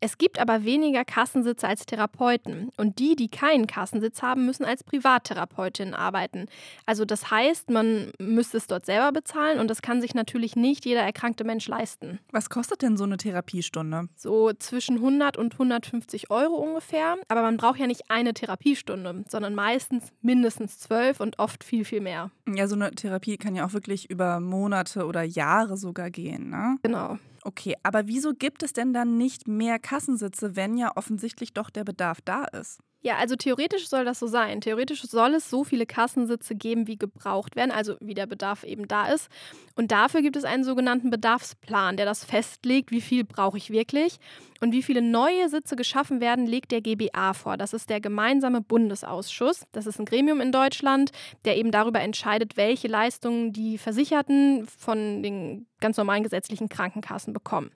Es 0.00 0.18
gibt 0.18 0.38
aber 0.38 0.64
weniger 0.64 1.02
Kassensitze 1.02 1.66
als 1.66 1.86
Therapeuten. 1.86 2.68
Und 2.76 2.98
die, 2.98 3.16
die 3.16 3.28
keinen 3.28 3.66
Kassensitz 3.66 4.20
haben, 4.20 4.44
müssen 4.44 4.66
als 4.66 4.84
Privattherapeutin 4.84 5.94
arbeiten. 5.94 6.46
Also 6.84 7.06
das 7.06 7.30
heißt, 7.30 7.70
man 7.70 8.12
müsste 8.18 8.58
es 8.58 8.66
dort 8.66 8.84
selber 8.84 9.12
bezahlen 9.12 9.60
und 9.60 9.70
das 9.70 9.80
kann 9.80 10.02
sich 10.02 10.14
natürlich 10.14 10.56
nicht 10.56 10.84
jeder 10.84 11.00
erkrankte 11.00 11.44
Mensch 11.44 11.66
leisten. 11.68 12.18
Was 12.32 12.50
kostet 12.50 12.82
denn 12.82 12.98
so 12.98 13.04
eine 13.04 13.16
Therapiestunde? 13.16 14.08
So 14.14 14.52
zwischen 14.52 14.96
100 14.96 15.38
und 15.38 15.54
150 15.54 16.30
Euro 16.30 16.56
ungefähr. 16.56 17.16
Aber 17.28 17.40
man 17.40 17.56
braucht 17.56 17.78
ja 17.78 17.86
nicht 17.86 18.10
eine 18.10 18.34
Therapiestunde, 18.34 19.24
sondern 19.28 19.54
meistens 19.54 19.94
mindestens 19.94 20.12
zwölf 20.42 21.20
und 21.20 21.38
oft 21.38 21.64
viel, 21.64 21.84
viel 21.84 22.00
mehr. 22.00 22.30
Ja, 22.52 22.66
so 22.66 22.74
eine 22.74 22.90
Therapie 22.90 23.36
kann 23.36 23.54
ja 23.54 23.66
auch 23.66 23.72
wirklich 23.72 24.10
über 24.10 24.40
Monate 24.40 25.06
oder 25.06 25.22
Jahre 25.22 25.76
sogar 25.76 26.10
gehen, 26.10 26.50
ne? 26.50 26.78
Genau. 26.82 27.18
Okay, 27.42 27.74
aber 27.82 28.06
wieso 28.06 28.32
gibt 28.32 28.62
es 28.62 28.72
denn 28.72 28.94
dann 28.94 29.18
nicht 29.18 29.46
mehr 29.46 29.78
Kassensitze, 29.78 30.56
wenn 30.56 30.76
ja 30.76 30.92
offensichtlich 30.96 31.52
doch 31.52 31.70
der 31.70 31.84
Bedarf 31.84 32.20
da 32.22 32.44
ist? 32.44 32.80
Ja, 33.04 33.16
also 33.18 33.36
theoretisch 33.36 33.90
soll 33.90 34.06
das 34.06 34.18
so 34.18 34.26
sein. 34.26 34.62
Theoretisch 34.62 35.02
soll 35.02 35.34
es 35.34 35.50
so 35.50 35.62
viele 35.62 35.84
Kassensitze 35.84 36.54
geben, 36.54 36.86
wie 36.86 36.96
gebraucht 36.96 37.54
werden, 37.54 37.70
also 37.70 37.96
wie 38.00 38.14
der 38.14 38.24
Bedarf 38.24 38.64
eben 38.64 38.88
da 38.88 39.08
ist. 39.08 39.28
Und 39.74 39.92
dafür 39.92 40.22
gibt 40.22 40.36
es 40.36 40.44
einen 40.44 40.64
sogenannten 40.64 41.10
Bedarfsplan, 41.10 41.98
der 41.98 42.06
das 42.06 42.24
festlegt, 42.24 42.92
wie 42.92 43.02
viel 43.02 43.24
brauche 43.24 43.58
ich 43.58 43.68
wirklich. 43.68 44.16
Und 44.62 44.72
wie 44.72 44.82
viele 44.82 45.02
neue 45.02 45.50
Sitze 45.50 45.76
geschaffen 45.76 46.22
werden, 46.22 46.46
legt 46.46 46.72
der 46.72 46.80
GBA 46.80 47.34
vor. 47.34 47.58
Das 47.58 47.74
ist 47.74 47.90
der 47.90 48.00
gemeinsame 48.00 48.62
Bundesausschuss. 48.62 49.66
Das 49.72 49.86
ist 49.86 49.98
ein 49.98 50.06
Gremium 50.06 50.40
in 50.40 50.50
Deutschland, 50.50 51.10
der 51.44 51.58
eben 51.58 51.72
darüber 51.72 52.00
entscheidet, 52.00 52.56
welche 52.56 52.88
Leistungen 52.88 53.52
die 53.52 53.76
Versicherten 53.76 54.66
von 54.78 55.22
den 55.22 55.66
ganz 55.78 55.98
normalen 55.98 56.22
gesetzlichen 56.22 56.70
Krankenkassen 56.70 57.34
bekommen. 57.34 57.70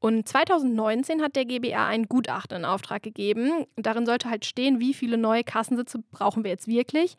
Und 0.00 0.28
2019 0.28 1.22
hat 1.22 1.34
der 1.34 1.44
GBA 1.44 1.86
ein 1.86 2.04
Gutachten 2.04 2.58
in 2.58 2.64
Auftrag 2.64 3.02
gegeben. 3.02 3.66
Darin 3.76 4.06
sollte 4.06 4.30
halt 4.30 4.44
stehen, 4.44 4.78
wie 4.78 4.94
viele 4.94 5.18
neue 5.18 5.42
Kassensitze 5.42 5.98
brauchen 6.12 6.44
wir 6.44 6.50
jetzt 6.50 6.68
wirklich. 6.68 7.16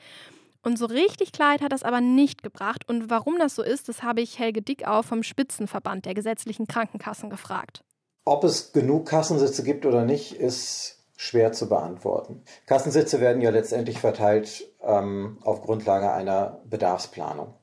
Und 0.61 0.77
so 0.77 0.85
richtig 0.85 1.31
Klarheit 1.31 1.61
hat 1.61 1.71
das 1.71 1.83
aber 1.83 2.01
nicht 2.01 2.43
gebracht. 2.43 2.87
Und 2.87 3.09
warum 3.09 3.37
das 3.37 3.55
so 3.55 3.63
ist, 3.63 3.89
das 3.89 4.03
habe 4.03 4.21
ich 4.21 4.39
Helge 4.39 4.61
Dickau 4.61 5.01
vom 5.01 5.23
Spitzenverband 5.23 6.05
der 6.05 6.13
gesetzlichen 6.13 6.67
Krankenkassen 6.67 7.29
gefragt. 7.29 7.83
Ob 8.25 8.43
es 8.43 8.73
genug 8.73 9.07
Kassensitze 9.07 9.63
gibt 9.63 9.85
oder 9.85 10.05
nicht, 10.05 10.33
ist 10.33 10.99
schwer 11.17 11.51
zu 11.51 11.67
beantworten. 11.67 12.43
Kassensitze 12.65 13.19
werden 13.19 13.41
ja 13.41 13.49
letztendlich 13.49 13.99
verteilt 13.99 14.65
ähm, 14.81 15.37
auf 15.41 15.61
Grundlage 15.61 16.11
einer 16.11 16.61
Bedarfsplanung. 16.65 17.53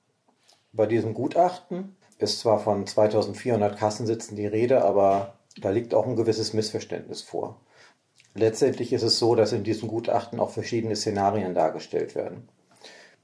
Bei 0.73 0.87
diesem 0.87 1.15
Gutachten 1.15 1.97
ist 2.19 2.41
zwar 2.41 2.59
von 2.59 2.87
2400 2.87 3.79
Kassensitzen 3.79 4.37
die 4.37 4.47
Rede, 4.47 4.85
aber 4.85 5.35
da 5.61 5.71
liegt 5.71 5.95
auch 5.95 6.07
ein 6.07 6.17
gewisses 6.17 6.53
Missverständnis 6.53 7.23
vor. 7.23 7.61
Letztendlich 8.35 8.93
ist 8.93 9.03
es 9.03 9.19
so, 9.19 9.35
dass 9.35 9.53
in 9.53 9.65
diesem 9.65 9.89
Gutachten 9.89 10.41
auch 10.41 10.51
verschiedene 10.51 10.97
Szenarien 10.97 11.55
dargestellt 11.55 12.15
werden. 12.15 12.49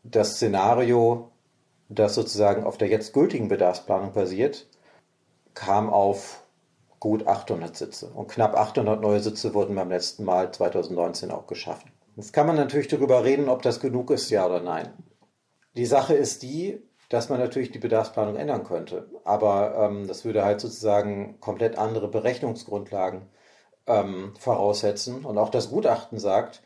Das 0.03 0.37
Szenario, 0.37 1.31
das 1.89 2.15
sozusagen 2.15 2.65
auf 2.65 2.79
der 2.79 2.89
jetzt 2.89 3.13
gültigen 3.13 3.49
Bedarfsplanung 3.49 4.13
basiert, 4.13 4.67
kam 5.55 5.91
auf 5.91 6.43
gut 6.99 7.27
800 7.27 7.77
Sitze. 7.77 8.07
Und 8.09 8.29
knapp 8.29 8.57
800 8.57 9.01
neue 9.01 9.21
Sitze 9.21 9.55
wurden 9.55 9.75
beim 9.75 9.91
letzten 9.91 10.25
Mal 10.25 10.53
2019 10.53 11.31
auch 11.31 11.47
geschaffen. 11.47 11.91
Jetzt 12.17 12.33
kann 12.33 12.47
man 12.47 12.57
natürlich 12.57 12.89
darüber 12.89 13.25
reden, 13.25 13.49
ob 13.49 13.63
das 13.63 13.81
genug 13.81 14.11
ist, 14.11 14.31
ja 14.31 14.47
oder 14.47 14.61
nein. 14.61 14.93
Die 15.77 15.87
Sache 15.87 16.15
ist 16.15 16.43
die, 16.43 16.83
dass 17.13 17.29
man 17.29 17.39
natürlich 17.39 17.71
die 17.71 17.79
Bedarfsplanung 17.79 18.37
ändern 18.37 18.65
könnte. 18.65 19.07
Aber 19.25 19.77
ähm, 19.77 20.09
das 20.09 20.25
würde 20.25 20.47
halt 20.47 20.63
sozusagen 20.63 21.39
komplett 21.41 21.77
andere 21.77 22.09
Berechnungsgrundlagen 22.09 23.27
ähm, 23.87 24.33
voraussetzen. 24.39 25.27
Und 25.27 25.37
auch 25.37 25.51
das 25.51 25.69
Gutachten 25.69 26.19
sagt, 26.19 26.63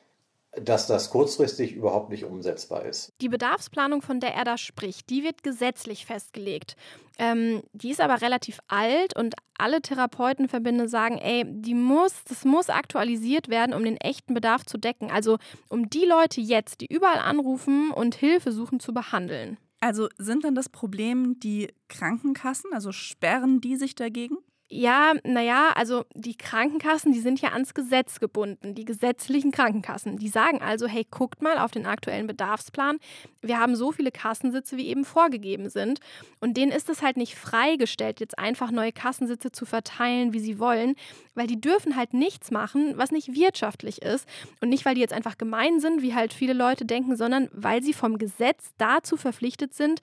dass 0.52 0.86
das 0.86 1.10
kurzfristig 1.10 1.72
überhaupt 1.72 2.10
nicht 2.10 2.24
umsetzbar 2.24 2.84
ist. 2.84 3.12
Die 3.20 3.28
Bedarfsplanung, 3.28 4.02
von 4.02 4.20
der 4.20 4.34
er 4.34 4.44
da 4.44 4.56
spricht, 4.56 5.10
die 5.10 5.24
wird 5.24 5.42
gesetzlich 5.42 6.06
festgelegt. 6.06 6.76
Ähm, 7.18 7.64
die 7.72 7.90
ist 7.90 8.00
aber 8.00 8.22
relativ 8.22 8.60
alt 8.68 9.16
und 9.16 9.34
alle 9.58 9.82
Therapeutenverbände 9.82 10.88
sagen, 10.88 11.18
ey, 11.18 11.42
die 11.44 11.74
muss, 11.74 12.22
das 12.28 12.44
muss 12.44 12.70
aktualisiert 12.70 13.48
werden, 13.48 13.74
um 13.74 13.82
den 13.82 13.96
echten 13.96 14.32
Bedarf 14.32 14.64
zu 14.64 14.78
decken. 14.78 15.10
Also 15.10 15.38
um 15.68 15.90
die 15.90 16.04
Leute 16.04 16.40
jetzt, 16.40 16.82
die 16.82 16.86
überall 16.86 17.18
anrufen 17.18 17.90
und 17.90 18.14
Hilfe 18.14 18.52
suchen, 18.52 18.78
zu 18.78 18.94
behandeln. 18.94 19.58
Also 19.86 20.08
sind 20.18 20.42
dann 20.42 20.56
das 20.56 20.68
Problem 20.68 21.38
die 21.38 21.68
Krankenkassen? 21.86 22.72
Also 22.72 22.90
sperren 22.90 23.60
die 23.60 23.76
sich 23.76 23.94
dagegen? 23.94 24.36
Ja, 24.68 25.12
naja, 25.22 25.70
also 25.76 26.04
die 26.14 26.36
Krankenkassen, 26.36 27.12
die 27.12 27.20
sind 27.20 27.40
ja 27.40 27.50
ans 27.52 27.72
Gesetz 27.72 28.18
gebunden, 28.18 28.74
die 28.74 28.84
gesetzlichen 28.84 29.52
Krankenkassen. 29.52 30.16
Die 30.16 30.28
sagen 30.28 30.60
also, 30.60 30.88
hey, 30.88 31.06
guckt 31.08 31.40
mal 31.40 31.58
auf 31.58 31.70
den 31.70 31.86
aktuellen 31.86 32.26
Bedarfsplan. 32.26 32.98
Wir 33.42 33.60
haben 33.60 33.76
so 33.76 33.92
viele 33.92 34.10
Kassensitze, 34.10 34.76
wie 34.76 34.88
eben 34.88 35.04
vorgegeben 35.04 35.70
sind. 35.70 36.00
Und 36.40 36.56
denen 36.56 36.72
ist 36.72 36.88
es 36.88 37.00
halt 37.00 37.16
nicht 37.16 37.36
freigestellt, 37.36 38.18
jetzt 38.18 38.40
einfach 38.40 38.72
neue 38.72 38.90
Kassensitze 38.90 39.52
zu 39.52 39.66
verteilen, 39.66 40.32
wie 40.32 40.40
sie 40.40 40.58
wollen, 40.58 40.96
weil 41.36 41.46
die 41.46 41.60
dürfen 41.60 41.94
halt 41.94 42.12
nichts 42.12 42.50
machen, 42.50 42.94
was 42.96 43.12
nicht 43.12 43.36
wirtschaftlich 43.36 44.02
ist. 44.02 44.28
Und 44.60 44.70
nicht, 44.70 44.84
weil 44.84 44.96
die 44.96 45.00
jetzt 45.00 45.14
einfach 45.14 45.38
gemein 45.38 45.78
sind, 45.78 46.02
wie 46.02 46.14
halt 46.14 46.32
viele 46.32 46.54
Leute 46.54 46.84
denken, 46.84 47.14
sondern 47.14 47.48
weil 47.52 47.84
sie 47.84 47.92
vom 47.92 48.18
Gesetz 48.18 48.72
dazu 48.78 49.16
verpflichtet 49.16 49.74
sind. 49.74 50.00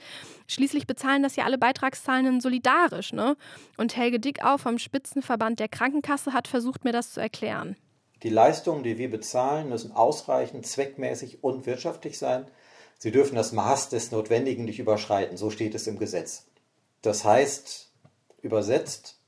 Schließlich 0.47 0.87
bezahlen 0.87 1.21
das 1.21 1.35
ja 1.35 1.43
alle 1.43 1.57
Beitragszahlenden 1.57 2.39
solidarisch. 2.39 3.11
Ne? 3.11 3.35
Und 3.75 3.97
Helge 3.97 4.21
Dick 4.21 4.41
auch 4.43 4.52
vom 4.57 4.77
Spitzenverband 4.77 5.59
der 5.59 5.67
Krankenkasse 5.67 6.33
hat 6.33 6.47
versucht, 6.47 6.83
mir 6.83 6.91
das 6.91 7.13
zu 7.13 7.19
erklären. 7.19 7.75
Die 8.23 8.29
Leistungen, 8.29 8.83
die 8.83 8.97
wir 8.97 9.11
bezahlen, 9.11 9.69
müssen 9.69 9.91
ausreichend, 9.91 10.65
zweckmäßig 10.65 11.43
und 11.43 11.65
wirtschaftlich 11.65 12.17
sein. 12.17 12.45
Sie 12.97 13.11
dürfen 13.11 13.35
das 13.35 13.51
Maß 13.51 13.89
des 13.89 14.11
Notwendigen 14.11 14.63
nicht 14.63 14.79
überschreiten. 14.79 15.35
So 15.35 15.49
steht 15.49 15.75
es 15.75 15.87
im 15.87 15.99
Gesetz. 15.99 16.45
Das 17.01 17.25
heißt, 17.25 17.91
übersetzt, 18.41 19.19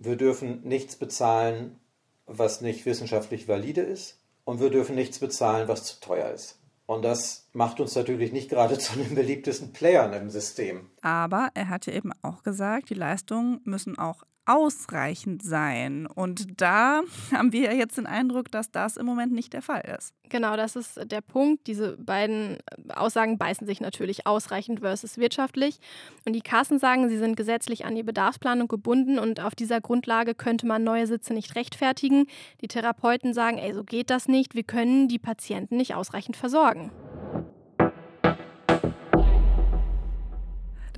wir 0.00 0.16
dürfen 0.16 0.62
nichts 0.64 0.96
bezahlen, 0.96 1.78
was 2.26 2.60
nicht 2.60 2.86
wissenschaftlich 2.86 3.46
valide 3.46 3.82
ist. 3.82 4.18
Und 4.44 4.60
wir 4.60 4.70
dürfen 4.70 4.94
nichts 4.94 5.18
bezahlen, 5.18 5.68
was 5.68 5.84
zu 5.84 6.00
teuer 6.00 6.30
ist. 6.30 6.58
Und 6.86 7.02
das 7.02 7.46
macht 7.52 7.80
uns 7.80 7.94
natürlich 7.94 8.32
nicht 8.32 8.48
gerade 8.48 8.78
zu 8.78 8.98
den 8.98 9.14
beliebtesten 9.14 9.74
Playern 9.74 10.14
im 10.14 10.30
System. 10.30 10.90
Aber 11.02 11.50
er 11.52 11.68
hatte 11.68 11.92
eben 11.92 12.12
auch 12.22 12.42
gesagt, 12.42 12.88
die 12.88 12.94
Leistungen 12.94 13.60
müssen 13.64 13.98
auch 13.98 14.22
ausreichend 14.48 15.42
sein. 15.42 16.06
Und 16.06 16.60
da 16.60 17.02
haben 17.32 17.52
wir 17.52 17.64
ja 17.64 17.72
jetzt 17.72 17.98
den 17.98 18.06
Eindruck, 18.06 18.50
dass 18.50 18.70
das 18.70 18.96
im 18.96 19.06
Moment 19.06 19.32
nicht 19.32 19.52
der 19.52 19.62
Fall 19.62 19.82
ist. 19.98 20.14
Genau, 20.30 20.56
das 20.56 20.76
ist 20.76 21.00
der 21.10 21.20
Punkt. 21.20 21.66
Diese 21.66 21.96
beiden 21.96 22.58
Aussagen 22.94 23.38
beißen 23.38 23.66
sich 23.66 23.80
natürlich 23.80 24.26
ausreichend 24.26 24.80
versus 24.80 25.18
wirtschaftlich. 25.18 25.78
Und 26.26 26.34
die 26.34 26.40
Kassen 26.40 26.78
sagen, 26.78 27.08
sie 27.08 27.18
sind 27.18 27.36
gesetzlich 27.36 27.84
an 27.84 27.94
die 27.94 28.02
Bedarfsplanung 28.02 28.68
gebunden 28.68 29.18
und 29.18 29.40
auf 29.40 29.54
dieser 29.54 29.80
Grundlage 29.80 30.34
könnte 30.34 30.66
man 30.66 30.84
neue 30.84 31.06
Sitze 31.06 31.34
nicht 31.34 31.54
rechtfertigen. 31.54 32.26
Die 32.60 32.68
Therapeuten 32.68 33.32
sagen, 33.34 33.58
ey, 33.58 33.72
so 33.72 33.84
geht 33.84 34.10
das 34.10 34.28
nicht. 34.28 34.54
Wir 34.54 34.64
können 34.64 35.08
die 35.08 35.18
Patienten 35.18 35.76
nicht 35.76 35.94
ausreichend 35.94 36.36
versorgen. 36.36 36.90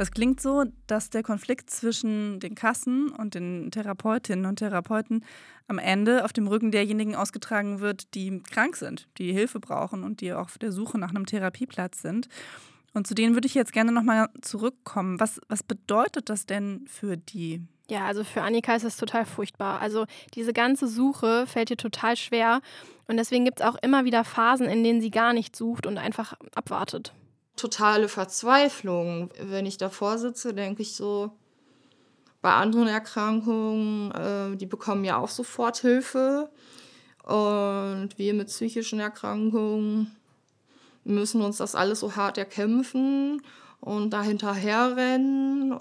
Das 0.00 0.12
klingt 0.12 0.40
so, 0.40 0.64
dass 0.86 1.10
der 1.10 1.22
Konflikt 1.22 1.68
zwischen 1.68 2.40
den 2.40 2.54
Kassen 2.54 3.10
und 3.10 3.34
den 3.34 3.70
Therapeutinnen 3.70 4.46
und 4.46 4.56
Therapeuten 4.56 5.26
am 5.68 5.78
Ende 5.78 6.24
auf 6.24 6.32
dem 6.32 6.48
Rücken 6.48 6.70
derjenigen 6.70 7.14
ausgetragen 7.14 7.80
wird, 7.80 8.14
die 8.14 8.42
krank 8.42 8.76
sind, 8.76 9.08
die 9.18 9.34
Hilfe 9.34 9.60
brauchen 9.60 10.02
und 10.02 10.22
die 10.22 10.32
auf 10.32 10.56
der 10.56 10.72
Suche 10.72 10.96
nach 10.96 11.10
einem 11.10 11.26
Therapieplatz 11.26 12.00
sind. 12.00 12.28
Und 12.94 13.08
zu 13.08 13.14
denen 13.14 13.34
würde 13.34 13.44
ich 13.44 13.52
jetzt 13.52 13.74
gerne 13.74 13.92
nochmal 13.92 14.30
zurückkommen. 14.40 15.20
Was, 15.20 15.38
was 15.48 15.62
bedeutet 15.62 16.30
das 16.30 16.46
denn 16.46 16.86
für 16.88 17.18
die? 17.18 17.60
Ja, 17.90 18.06
also 18.06 18.24
für 18.24 18.40
Annika 18.40 18.74
ist 18.74 18.84
es 18.84 18.96
total 18.96 19.26
furchtbar. 19.26 19.82
Also 19.82 20.06
diese 20.32 20.54
ganze 20.54 20.88
Suche 20.88 21.46
fällt 21.46 21.68
ihr 21.68 21.76
total 21.76 22.16
schwer. 22.16 22.62
Und 23.06 23.18
deswegen 23.18 23.44
gibt 23.44 23.60
es 23.60 23.66
auch 23.66 23.76
immer 23.82 24.06
wieder 24.06 24.24
Phasen, 24.24 24.66
in 24.66 24.82
denen 24.82 25.02
sie 25.02 25.10
gar 25.10 25.34
nicht 25.34 25.54
sucht 25.54 25.86
und 25.86 25.98
einfach 25.98 26.32
abwartet. 26.54 27.12
Totale 27.60 28.08
Verzweiflung. 28.08 29.28
Wenn 29.38 29.66
ich 29.66 29.76
davor 29.76 30.16
sitze, 30.16 30.54
denke 30.54 30.80
ich 30.80 30.96
so, 30.96 31.32
bei 32.40 32.52
anderen 32.52 32.88
Erkrankungen, 32.88 34.12
äh, 34.12 34.56
die 34.56 34.64
bekommen 34.64 35.04
ja 35.04 35.18
auch 35.18 35.28
sofort 35.28 35.76
Hilfe. 35.76 36.50
Und 37.22 38.10
wir 38.16 38.32
mit 38.32 38.46
psychischen 38.48 38.98
Erkrankungen 38.98 40.16
müssen 41.04 41.42
uns 41.42 41.58
das 41.58 41.74
alles 41.74 42.00
so 42.00 42.16
hart 42.16 42.38
erkämpfen 42.38 43.42
und 43.80 44.08
dahinterher 44.08 44.96
rennen. 44.96 45.78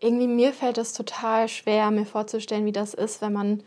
Irgendwie 0.00 0.26
mir 0.26 0.52
fällt 0.52 0.78
es 0.78 0.94
total 0.94 1.48
schwer, 1.48 1.92
mir 1.92 2.06
vorzustellen, 2.06 2.66
wie 2.66 2.72
das 2.72 2.92
ist, 2.92 3.22
wenn 3.22 3.32
man 3.32 3.62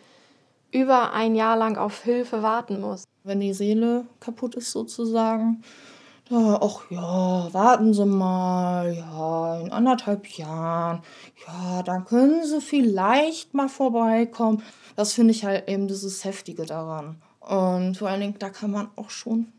über 0.72 1.14
ein 1.14 1.34
Jahr 1.34 1.56
lang 1.56 1.78
auf 1.78 2.04
Hilfe 2.04 2.44
warten 2.44 2.82
muss. 2.82 3.06
Wenn 3.24 3.40
die 3.40 3.54
Seele 3.54 4.06
kaputt 4.20 4.56
ist 4.56 4.72
sozusagen, 4.72 5.64
ach 6.32 6.90
ja, 6.90 7.54
warten 7.54 7.94
Sie 7.94 8.06
mal, 8.06 8.94
ja, 8.94 9.60
in 9.60 9.72
anderthalb 9.72 10.28
Jahren, 10.28 11.02
ja, 11.48 11.84
dann 11.84 12.06
können 12.06 12.46
Sie 12.46 12.62
vielleicht 12.62 13.54
mal 13.54 13.70
vorbeikommen. 13.70 14.64
Das 14.96 15.14
finde 15.14 15.32
ich 15.32 15.46
halt 15.46 15.70
eben 15.70 15.88
dieses 15.88 16.24
Heftige 16.26 16.66
daran. 16.66 17.22
Und 17.40 17.98
vor 17.98 18.10
allen 18.10 18.22
Dingen, 18.22 18.36
da 18.40 18.50
kann 18.50 18.72
man 18.72 18.90
auch 18.96 19.10
schon 19.10 19.54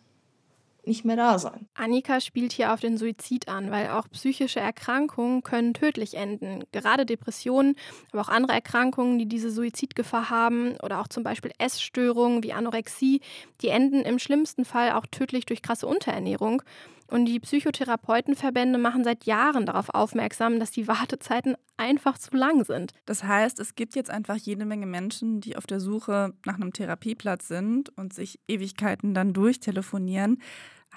nicht 0.89 1.05
mehr 1.05 1.17
da 1.17 1.39
sein. 1.39 1.69
Annika 1.75 2.21
spielt 2.21 2.53
hier 2.53 2.73
auf 2.73 2.81
den 2.81 2.99
Suizid 2.99 3.49
an, 3.49 3.71
weil 3.71 3.91
auch 3.91 4.09
psychische 4.11 4.59
Erkrankungen 4.59 5.43
können 5.43 5.75
tödlich 5.75 6.15
enden. 6.15 6.65
Gerade 6.73 7.07
Depressionen, 7.07 7.77
aber 8.13 8.23
auch 8.23 8.29
andere 8.29 8.55
Erkrankungen, 8.55 9.19
die 9.19 9.27
diese 9.27 9.51
Suizidgefahr 9.51 10.31
haben 10.31 10.77
oder 10.83 11.01
auch 11.01 11.09
zum 11.09 11.23
Beispiel 11.23 11.53
Essstörungen 11.59 12.43
wie 12.43 12.53
Anorexie, 12.53 13.21
die 13.63 13.69
enden 13.69 14.01
im 14.03 14.19
schlimmsten 14.19 14.65
Fall 14.65 14.93
auch 14.93 15.07
tödlich 15.07 15.47
durch 15.47 15.63
krasse 15.63 15.87
Unterernährung. 15.87 16.63
Und 17.11 17.25
die 17.25 17.41
Psychotherapeutenverbände 17.41 18.79
machen 18.79 19.03
seit 19.03 19.25
Jahren 19.25 19.65
darauf 19.65 19.89
aufmerksam, 19.95 20.61
dass 20.61 20.71
die 20.71 20.89
Wartezeiten 20.89 21.57
einfach 21.79 22.19
zu 22.19 22.37
lang 22.37 22.65
sind. 22.65 22.93
Das 23.07 23.25
heißt, 23.25 23.59
es 23.61 23.75
gibt 23.75 23.95
jetzt 23.95 24.11
einfach 24.11 24.37
jede 24.37 24.67
Menge 24.67 24.87
Menschen, 24.87 25.41
die 25.41 25.57
auf 25.57 25.67
der 25.67 25.81
Suche 25.81 26.35
nach 26.45 26.57
einem 26.57 26.73
Therapieplatz 26.75 27.49
sind 27.49 27.89
und 27.97 28.13
sich 28.13 28.39
Ewigkeiten 28.47 29.15
dann 29.15 29.33
durchtelefonieren. 29.33 30.43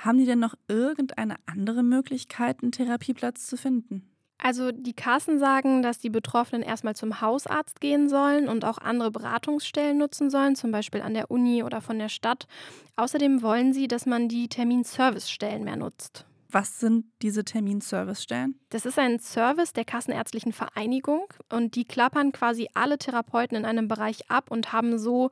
Haben 0.01 0.17
die 0.17 0.25
denn 0.25 0.39
noch 0.39 0.55
irgendeine 0.67 1.35
andere 1.45 1.83
Möglichkeit, 1.83 2.63
einen 2.63 2.71
Therapieplatz 2.71 3.45
zu 3.45 3.55
finden? 3.55 4.07
Also 4.39 4.71
die 4.71 4.93
Kassen 4.93 5.37
sagen, 5.37 5.83
dass 5.83 5.99
die 5.99 6.09
Betroffenen 6.09 6.63
erstmal 6.63 6.95
zum 6.95 7.21
Hausarzt 7.21 7.79
gehen 7.79 8.09
sollen 8.09 8.49
und 8.49 8.65
auch 8.65 8.79
andere 8.79 9.11
Beratungsstellen 9.11 9.99
nutzen 9.99 10.31
sollen, 10.31 10.55
zum 10.55 10.71
Beispiel 10.71 11.03
an 11.03 11.13
der 11.13 11.29
Uni 11.29 11.61
oder 11.61 11.81
von 11.81 11.99
der 11.99 12.09
Stadt. 12.09 12.47
Außerdem 12.95 13.43
wollen 13.43 13.73
sie, 13.73 13.87
dass 13.87 14.07
man 14.07 14.27
die 14.27 14.47
Terminservicestellen 14.49 15.63
mehr 15.63 15.75
nutzt. 15.75 16.25
Was 16.49 16.79
sind 16.79 17.05
diese 17.21 17.45
Terminservicestellen? 17.45 18.59
Das 18.69 18.87
ist 18.87 18.97
ein 18.97 19.19
Service 19.19 19.73
der 19.73 19.85
Kassenärztlichen 19.85 20.51
Vereinigung 20.51 21.27
und 21.49 21.75
die 21.75 21.85
klappern 21.85 22.31
quasi 22.31 22.67
alle 22.73 22.97
Therapeuten 22.97 23.55
in 23.55 23.65
einem 23.65 23.87
Bereich 23.87 24.29
ab 24.31 24.49
und 24.49 24.73
haben 24.73 24.97
so 24.97 25.29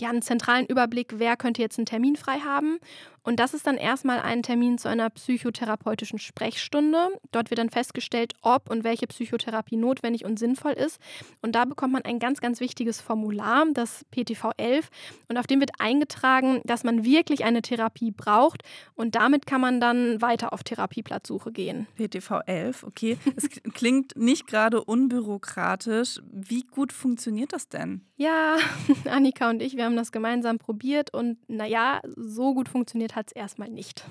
ja 0.00 0.08
einen 0.10 0.22
zentralen 0.22 0.66
Überblick, 0.66 1.18
wer 1.18 1.36
könnte 1.36 1.62
jetzt 1.62 1.78
einen 1.78 1.86
Termin 1.86 2.16
frei 2.16 2.40
haben. 2.40 2.78
Und 3.26 3.40
das 3.40 3.54
ist 3.54 3.66
dann 3.66 3.76
erstmal 3.76 4.20
ein 4.20 4.44
Termin 4.44 4.78
zu 4.78 4.88
einer 4.88 5.10
psychotherapeutischen 5.10 6.20
Sprechstunde. 6.20 7.08
Dort 7.32 7.50
wird 7.50 7.58
dann 7.58 7.70
festgestellt, 7.70 8.34
ob 8.40 8.70
und 8.70 8.84
welche 8.84 9.08
Psychotherapie 9.08 9.76
notwendig 9.76 10.24
und 10.24 10.38
sinnvoll 10.38 10.74
ist. 10.74 11.00
Und 11.42 11.56
da 11.56 11.64
bekommt 11.64 11.92
man 11.92 12.02
ein 12.02 12.20
ganz, 12.20 12.40
ganz 12.40 12.60
wichtiges 12.60 13.00
Formular, 13.00 13.66
das 13.74 14.04
PTV 14.12 14.52
11. 14.56 14.90
Und 15.28 15.38
auf 15.38 15.48
dem 15.48 15.58
wird 15.58 15.72
eingetragen, 15.80 16.60
dass 16.64 16.84
man 16.84 17.04
wirklich 17.04 17.44
eine 17.44 17.62
Therapie 17.62 18.12
braucht. 18.12 18.62
Und 18.94 19.16
damit 19.16 19.44
kann 19.44 19.60
man 19.60 19.80
dann 19.80 20.22
weiter 20.22 20.52
auf 20.52 20.62
Therapieplatzsuche 20.62 21.50
gehen. 21.50 21.88
PTV 21.96 22.42
11, 22.46 22.84
okay. 22.84 23.18
Es 23.34 23.48
klingt 23.74 24.16
nicht 24.16 24.46
gerade 24.46 24.84
unbürokratisch. 24.84 26.20
Wie 26.30 26.62
gut 26.62 26.92
funktioniert 26.92 27.52
das 27.52 27.68
denn? 27.68 28.02
Ja, 28.14 28.56
Annika 29.10 29.50
und 29.50 29.60
ich, 29.62 29.76
wir 29.76 29.84
haben 29.84 29.96
das 29.96 30.12
gemeinsam 30.12 30.58
probiert. 30.58 31.12
Und 31.12 31.38
naja, 31.48 32.00
so 32.14 32.54
gut 32.54 32.68
funktioniert 32.68 33.15
hat 33.16 33.28
es 33.28 33.32
erstmal 33.32 33.68
nicht. 33.68 34.04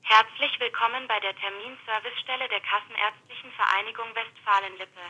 Herzlich 0.00 0.58
willkommen 0.58 1.06
bei 1.06 1.20
der 1.20 1.36
Terminservicestelle 1.36 2.48
der 2.48 2.60
Kassenärztlichen 2.64 3.52
Vereinigung 3.52 4.08
Westfalen-Lippe. 4.16 5.04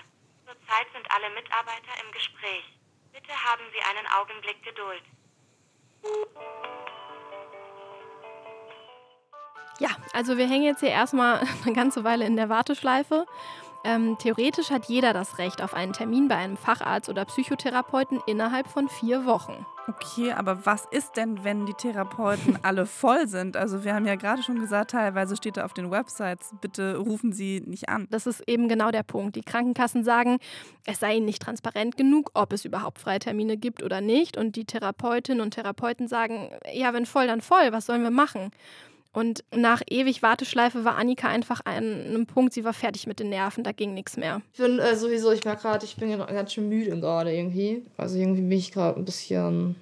Zurzeit 0.44 0.86
sind 0.92 1.06
alle 1.10 1.30
Mitarbeiter 1.30 1.94
im 2.04 2.12
Gespräch. 2.12 2.66
Bitte 3.12 3.32
haben 3.32 3.62
Sie 3.72 3.80
einen 3.80 4.06
Augenblick 4.18 4.62
Geduld. 4.62 5.02
Ja, 9.78 9.90
also 10.12 10.36
wir 10.36 10.48
hängen 10.48 10.64
jetzt 10.64 10.80
hier 10.80 10.90
erstmal 10.90 11.40
eine 11.64 11.74
ganze 11.74 12.04
Weile 12.04 12.26
in 12.26 12.36
der 12.36 12.48
Warteschleife. 12.48 13.26
Ähm, 13.84 14.16
theoretisch 14.18 14.70
hat 14.70 14.86
jeder 14.86 15.12
das 15.12 15.38
Recht 15.38 15.60
auf 15.60 15.74
einen 15.74 15.92
Termin 15.92 16.28
bei 16.28 16.36
einem 16.36 16.56
Facharzt 16.56 17.08
oder 17.08 17.24
Psychotherapeuten 17.24 18.20
innerhalb 18.26 18.68
von 18.68 18.88
vier 18.88 19.26
Wochen. 19.26 19.66
Okay, 19.88 20.30
aber 20.30 20.64
was 20.64 20.86
ist 20.92 21.16
denn, 21.16 21.42
wenn 21.42 21.66
die 21.66 21.74
Therapeuten 21.74 22.56
alle 22.62 22.86
voll 22.86 23.26
sind? 23.26 23.56
Also 23.56 23.82
wir 23.82 23.94
haben 23.94 24.06
ja 24.06 24.14
gerade 24.14 24.42
schon 24.42 24.60
gesagt, 24.60 24.92
teilweise 24.92 25.36
steht 25.36 25.56
da 25.56 25.64
auf 25.64 25.74
den 25.74 25.90
Websites, 25.90 26.54
bitte 26.60 26.96
rufen 26.96 27.32
Sie 27.32 27.60
nicht 27.66 27.88
an. 27.88 28.06
Das 28.10 28.28
ist 28.28 28.48
eben 28.48 28.68
genau 28.68 28.92
der 28.92 29.02
Punkt. 29.02 29.34
Die 29.34 29.42
Krankenkassen 29.42 30.04
sagen, 30.04 30.38
es 30.86 31.00
sei 31.00 31.16
ihnen 31.16 31.26
nicht 31.26 31.42
transparent 31.42 31.96
genug, 31.96 32.30
ob 32.34 32.52
es 32.52 32.64
überhaupt 32.64 33.00
Freitermine 33.00 33.56
gibt 33.56 33.82
oder 33.82 34.00
nicht. 34.00 34.36
Und 34.36 34.54
die 34.54 34.64
Therapeutinnen 34.64 35.40
und 35.40 35.54
Therapeuten 35.54 36.06
sagen, 36.06 36.50
ja, 36.72 36.92
wenn 36.94 37.06
voll, 37.06 37.26
dann 37.26 37.40
voll, 37.40 37.72
was 37.72 37.86
sollen 37.86 38.04
wir 38.04 38.12
machen? 38.12 38.52
Und 39.12 39.44
nach 39.54 39.82
ewig 39.90 40.22
Warteschleife 40.22 40.84
war 40.84 40.96
Annika 40.96 41.28
einfach 41.28 41.60
an 41.64 41.74
einem 41.74 42.26
Punkt, 42.26 42.54
sie 42.54 42.64
war 42.64 42.72
fertig 42.72 43.06
mit 43.06 43.20
den 43.20 43.28
Nerven, 43.28 43.62
da 43.62 43.72
ging 43.72 43.92
nichts 43.92 44.16
mehr. 44.16 44.40
Ich 44.54 44.58
bin 44.58 44.78
äh, 44.78 44.96
sowieso, 44.96 45.30
ich 45.32 45.44
merke 45.44 45.62
gerade, 45.62 45.84
ich 45.84 45.96
bin 45.96 46.16
ganz 46.16 46.52
schön 46.52 46.68
müde 46.68 46.98
gerade 46.98 47.34
irgendwie. 47.34 47.82
Also 47.98 48.18
irgendwie 48.18 48.40
bin 48.40 48.58
ich 48.58 48.72
gerade 48.72 48.98
ein 48.98 49.04
bisschen. 49.04 49.76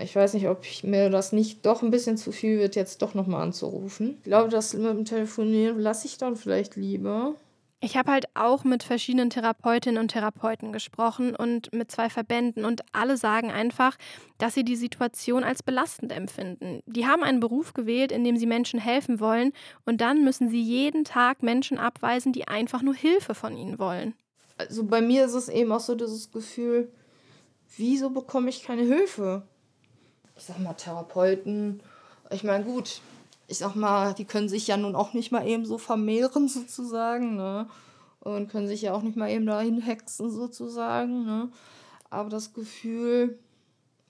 Ich 0.00 0.14
weiß 0.14 0.34
nicht, 0.34 0.48
ob 0.48 0.64
ich 0.64 0.84
mir 0.84 1.10
das 1.10 1.32
nicht 1.32 1.66
doch 1.66 1.82
ein 1.82 1.90
bisschen 1.90 2.16
zu 2.16 2.30
viel 2.30 2.58
wird, 2.58 2.76
jetzt 2.76 3.02
doch 3.02 3.14
nochmal 3.14 3.42
anzurufen. 3.42 4.16
Ich 4.18 4.24
glaube, 4.24 4.48
das 4.48 4.74
mit 4.74 4.84
dem 4.84 5.04
Telefonieren 5.04 5.78
lasse 5.80 6.06
ich 6.06 6.18
dann 6.18 6.36
vielleicht 6.36 6.76
lieber. 6.76 7.34
Ich 7.80 7.96
habe 7.96 8.10
halt 8.10 8.26
auch 8.34 8.64
mit 8.64 8.82
verschiedenen 8.82 9.30
Therapeutinnen 9.30 10.00
und 10.02 10.08
Therapeuten 10.08 10.72
gesprochen 10.72 11.36
und 11.36 11.72
mit 11.72 11.92
zwei 11.92 12.10
Verbänden 12.10 12.64
und 12.64 12.82
alle 12.90 13.16
sagen 13.16 13.52
einfach, 13.52 13.96
dass 14.36 14.54
sie 14.54 14.64
die 14.64 14.74
Situation 14.74 15.44
als 15.44 15.62
belastend 15.62 16.10
empfinden. 16.10 16.82
Die 16.86 17.06
haben 17.06 17.22
einen 17.22 17.38
Beruf 17.38 17.74
gewählt, 17.74 18.10
in 18.10 18.24
dem 18.24 18.36
sie 18.36 18.46
Menschen 18.46 18.80
helfen 18.80 19.20
wollen 19.20 19.52
und 19.84 20.00
dann 20.00 20.24
müssen 20.24 20.48
sie 20.48 20.60
jeden 20.60 21.04
Tag 21.04 21.44
Menschen 21.44 21.78
abweisen, 21.78 22.32
die 22.32 22.48
einfach 22.48 22.82
nur 22.82 22.94
Hilfe 22.94 23.36
von 23.36 23.56
ihnen 23.56 23.78
wollen. 23.78 24.14
Also 24.56 24.82
bei 24.82 25.00
mir 25.00 25.24
ist 25.24 25.34
es 25.34 25.48
eben 25.48 25.70
auch 25.70 25.78
so 25.78 25.94
dieses 25.94 26.32
Gefühl, 26.32 26.90
wieso 27.76 28.10
bekomme 28.10 28.48
ich 28.48 28.64
keine 28.64 28.82
Hilfe? 28.82 29.42
Ich 30.36 30.42
sag 30.44 30.58
mal, 30.58 30.74
Therapeuten, 30.74 31.80
ich 32.30 32.42
meine, 32.42 32.64
gut, 32.64 33.00
ich 33.48 33.58
sag 33.58 33.74
mal, 33.74 34.12
die 34.14 34.26
können 34.26 34.48
sich 34.48 34.66
ja 34.66 34.76
nun 34.76 34.94
auch 34.94 35.14
nicht 35.14 35.32
mal 35.32 35.46
eben 35.46 35.64
so 35.64 35.78
vermehren 35.78 36.48
sozusagen, 36.48 37.34
ne? 37.36 37.66
Und 38.20 38.48
können 38.48 38.68
sich 38.68 38.82
ja 38.82 38.92
auch 38.92 39.02
nicht 39.02 39.16
mal 39.16 39.30
eben 39.30 39.46
dahin 39.46 39.80
hexen 39.80 40.30
sozusagen, 40.30 41.24
ne? 41.24 41.50
Aber 42.10 42.28
das 42.28 42.52
Gefühl, 42.52 43.38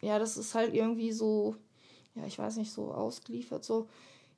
ja, 0.01 0.18
das 0.18 0.37
ist 0.37 0.55
halt 0.55 0.74
irgendwie 0.74 1.12
so, 1.12 1.57
ja, 2.14 2.27
ich 2.27 2.38
weiß 2.38 2.57
nicht, 2.57 2.72
so 2.72 2.92
ausgeliefert, 2.92 3.64
so, 3.64 3.88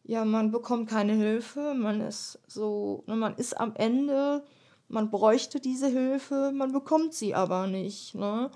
ja, 0.05 0.25
man 0.25 0.51
bekommt 0.51 0.89
keine 0.89 1.15
Hilfe, 1.15 1.75
man 1.75 2.01
ist 2.03 2.39
so, 2.47 3.03
ne, 3.07 3.17
man 3.17 3.37
ist 3.37 3.59
am 3.59 3.75
Ende, 3.77 4.45
man 4.89 5.11
bräuchte 5.11 5.61
diese 5.61 5.89
Hilfe, 5.89 6.53
man 6.55 6.73
bekommt 6.73 7.15
sie 7.15 7.35
aber 7.35 7.67
nicht, 7.67 8.15
ne? 8.15 8.51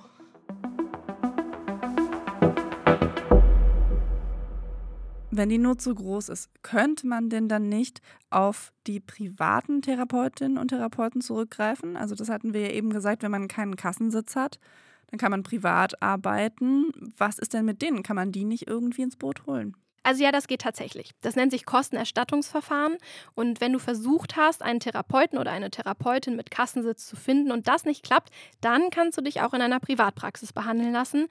Wenn 5.36 5.48
die 5.48 5.58
Not 5.58 5.80
so 5.82 5.92
groß 5.92 6.28
ist, 6.28 6.48
könnte 6.62 7.08
man 7.08 7.28
denn 7.28 7.48
dann 7.48 7.68
nicht 7.68 8.00
auf 8.30 8.72
die 8.86 9.00
privaten 9.00 9.82
Therapeutinnen 9.82 10.58
und 10.58 10.68
Therapeuten 10.68 11.20
zurückgreifen? 11.20 11.96
Also 11.96 12.14
das 12.14 12.28
hatten 12.28 12.54
wir 12.54 12.60
ja 12.60 12.70
eben 12.70 12.90
gesagt, 12.90 13.24
wenn 13.24 13.32
man 13.32 13.48
keinen 13.48 13.74
Kassensitz 13.74 14.36
hat, 14.36 14.60
dann 15.08 15.18
kann 15.18 15.32
man 15.32 15.42
privat 15.42 16.00
arbeiten. 16.00 16.92
Was 17.18 17.40
ist 17.40 17.52
denn 17.52 17.64
mit 17.64 17.82
denen? 17.82 18.04
Kann 18.04 18.14
man 18.14 18.30
die 18.30 18.44
nicht 18.44 18.68
irgendwie 18.68 19.02
ins 19.02 19.16
Boot 19.16 19.44
holen? 19.46 19.76
Also 20.04 20.22
ja, 20.22 20.30
das 20.30 20.46
geht 20.46 20.60
tatsächlich. 20.60 21.10
Das 21.22 21.34
nennt 21.34 21.50
sich 21.50 21.64
Kostenerstattungsverfahren. 21.64 22.98
Und 23.34 23.60
wenn 23.60 23.72
du 23.72 23.78
versucht 23.78 24.36
hast, 24.36 24.62
einen 24.62 24.78
Therapeuten 24.78 25.38
oder 25.38 25.50
eine 25.50 25.70
Therapeutin 25.70 26.36
mit 26.36 26.50
Kassensitz 26.50 27.06
zu 27.06 27.16
finden 27.16 27.50
und 27.50 27.66
das 27.66 27.84
nicht 27.84 28.04
klappt, 28.04 28.30
dann 28.60 28.90
kannst 28.90 29.18
du 29.18 29.22
dich 29.22 29.40
auch 29.40 29.54
in 29.54 29.62
einer 29.62 29.80
Privatpraxis 29.80 30.52
behandeln 30.52 30.92
lassen. 30.92 31.26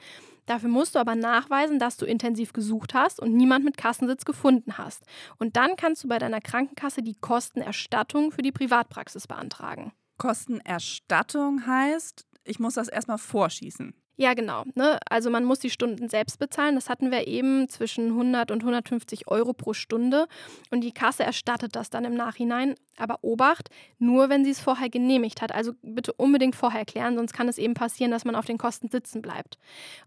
Dafür 0.48 0.70
musst 0.70 0.96
du 0.96 1.00
aber 1.00 1.16
nachweisen, 1.16 1.78
dass 1.80 1.98
du 1.98 2.06
intensiv 2.06 2.52
gesucht 2.52 2.96
hast 2.96 3.20
und 3.20 3.34
niemand 3.34 3.64
mit 3.64 3.78
Kassensitz 3.78 4.26
gefunden 4.26 4.78
hast. 4.78 5.04
Und 5.38 5.56
dann 5.56 5.76
kannst 5.76 6.04
du 6.04 6.08
bei 6.08 6.18
deiner 6.18 6.42
Krankenkasse 6.42 7.04
die 7.04 7.16
Kostenerstattung 7.16 8.32
für 8.32 8.42
die 8.42 8.52
Privatpraxis 8.52 9.28
beantragen. 9.28 9.94
Kostenerstattung 10.18 11.66
heißt, 11.68 12.26
ich 12.44 12.60
muss 12.60 12.74
das 12.74 12.88
erstmal 12.88 13.20
vorschießen. 13.20 13.94
Ja, 14.16 14.36
genau. 14.36 14.64
Ne? 14.76 15.00
Also 15.10 15.32
man 15.32 15.44
muss 15.44 15.60
die 15.60 15.72
Stunden 15.72 16.08
selbst 16.08 16.38
bezahlen. 16.38 16.76
Das 16.76 16.88
hatten 16.88 17.10
wir 17.10 17.28
eben 17.28 17.68
zwischen 17.68 18.10
100 18.10 18.52
und 18.52 18.62
150 18.62 19.28
Euro 19.28 19.54
pro 19.54 19.74
Stunde. 19.74 20.28
Und 20.70 20.82
die 20.82 20.92
Kasse 20.92 21.24
erstattet 21.24 21.76
das 21.76 21.90
dann 21.90 22.06
im 22.06 22.14
Nachhinein. 22.14 22.76
Aber 22.98 23.20
Obacht, 23.24 23.70
nur 23.98 24.30
wenn 24.30 24.46
sie 24.46 24.52
es 24.52 24.60
vorher 24.60 24.90
genehmigt 24.90 25.42
hat. 25.42 25.52
Also 25.52 25.74
bitte 25.82 26.14
unbedingt 26.14 26.56
vorher 26.56 26.86
klären, 26.86 27.16
sonst 27.16 27.34
kann 27.34 27.48
es 27.48 27.58
eben 27.58 27.74
passieren, 27.74 28.12
dass 28.12 28.24
man 28.24 28.36
auf 28.36 28.46
den 28.46 28.60
Kosten 28.60 28.90
sitzen 28.90 29.24
bleibt. 29.24 29.58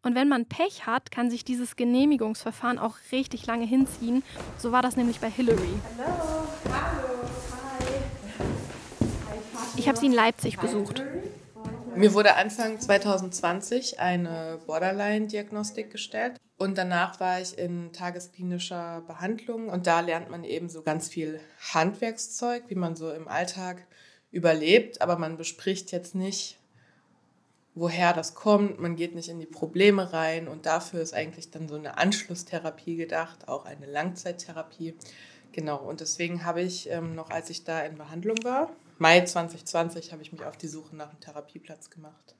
Und 0.03 0.15
wenn 0.15 0.29
man 0.29 0.47
Pech 0.47 0.87
hat, 0.87 1.11
kann 1.11 1.29
sich 1.29 1.45
dieses 1.45 1.75
Genehmigungsverfahren 1.75 2.79
auch 2.79 2.97
richtig 3.11 3.45
lange 3.47 3.67
hinziehen. 3.67 4.23
So 4.57 4.71
war 4.71 4.83
das 4.83 4.97
nämlich 4.97 5.19
bei 5.19 5.31
Hillary. 5.31 5.59
Hallo, 5.99 6.09
hallo, 6.65 6.73
hi. 6.73 7.87
Ich 9.77 9.89
habe 9.89 9.99
sie 9.99 10.07
in 10.07 10.13
Leipzig 10.13 10.59
besucht. 10.59 11.03
Mir 11.97 12.13
wurde 12.13 12.37
Anfang 12.37 12.79
2020 12.79 14.01
eine 14.01 14.61
Borderline-Diagnostik 14.67 15.91
gestellt 15.91 16.37
und 16.59 16.77
danach 16.77 17.21
war 17.21 17.41
ich 17.41 17.57
in 17.57 17.91
tagesklinischer 17.95 19.03
Behandlung 19.07 19.71
und 19.71 19.87
da 19.87 20.01
lernt 20.01 20.29
man 20.29 20.45
eben 20.45 20.69
so 20.69 20.83
ganz 20.83 21.09
viel 21.09 21.41
Handwerkszeug, 21.73 22.65
wie 22.69 22.75
man 22.75 22.97
so 22.97 23.11
im 23.11 23.29
Alltag 23.29 23.87
überlebt, 24.31 25.01
aber 25.01 25.17
man 25.17 25.39
bespricht 25.39 25.91
jetzt 25.91 26.15
nicht, 26.15 26.59
woher 27.75 28.13
das 28.13 28.35
kommt, 28.35 28.79
man 28.79 28.97
geht 28.97 29.15
nicht 29.15 29.31
in 29.31 29.41
die 29.41 29.47
Probleme 29.47 30.13
rein 30.13 30.49
und 30.49 30.67
dafür 30.67 31.01
ist 31.01 31.15
eigentlich 31.15 31.51
dann 31.51 31.67
so 31.67 31.77
eine 31.77 31.97
Anschlusstherapie 31.97 32.97
gedacht, 32.97 33.49
auch 33.49 33.65
eine 33.65 33.87
Langzeittherapie. 33.87 34.95
Genau, 35.53 35.79
und 35.79 36.01
deswegen 36.01 36.45
habe 36.45 36.61
ich 36.61 36.91
ähm, 36.91 37.15
noch, 37.15 37.31
als 37.31 37.49
ich 37.49 37.65
da 37.65 37.81
in 37.81 37.97
Behandlung 37.97 38.37
war, 38.43 38.71
Mai 38.99 39.21
2020 39.25 40.13
habe 40.13 40.23
ich 40.23 40.33
mich 40.33 40.45
auf 40.45 40.57
die 40.57 40.69
Suche 40.69 40.97
nach 40.97 41.11
einem 41.11 41.21
Therapieplatz 41.21 41.91
gemacht. 41.91 42.35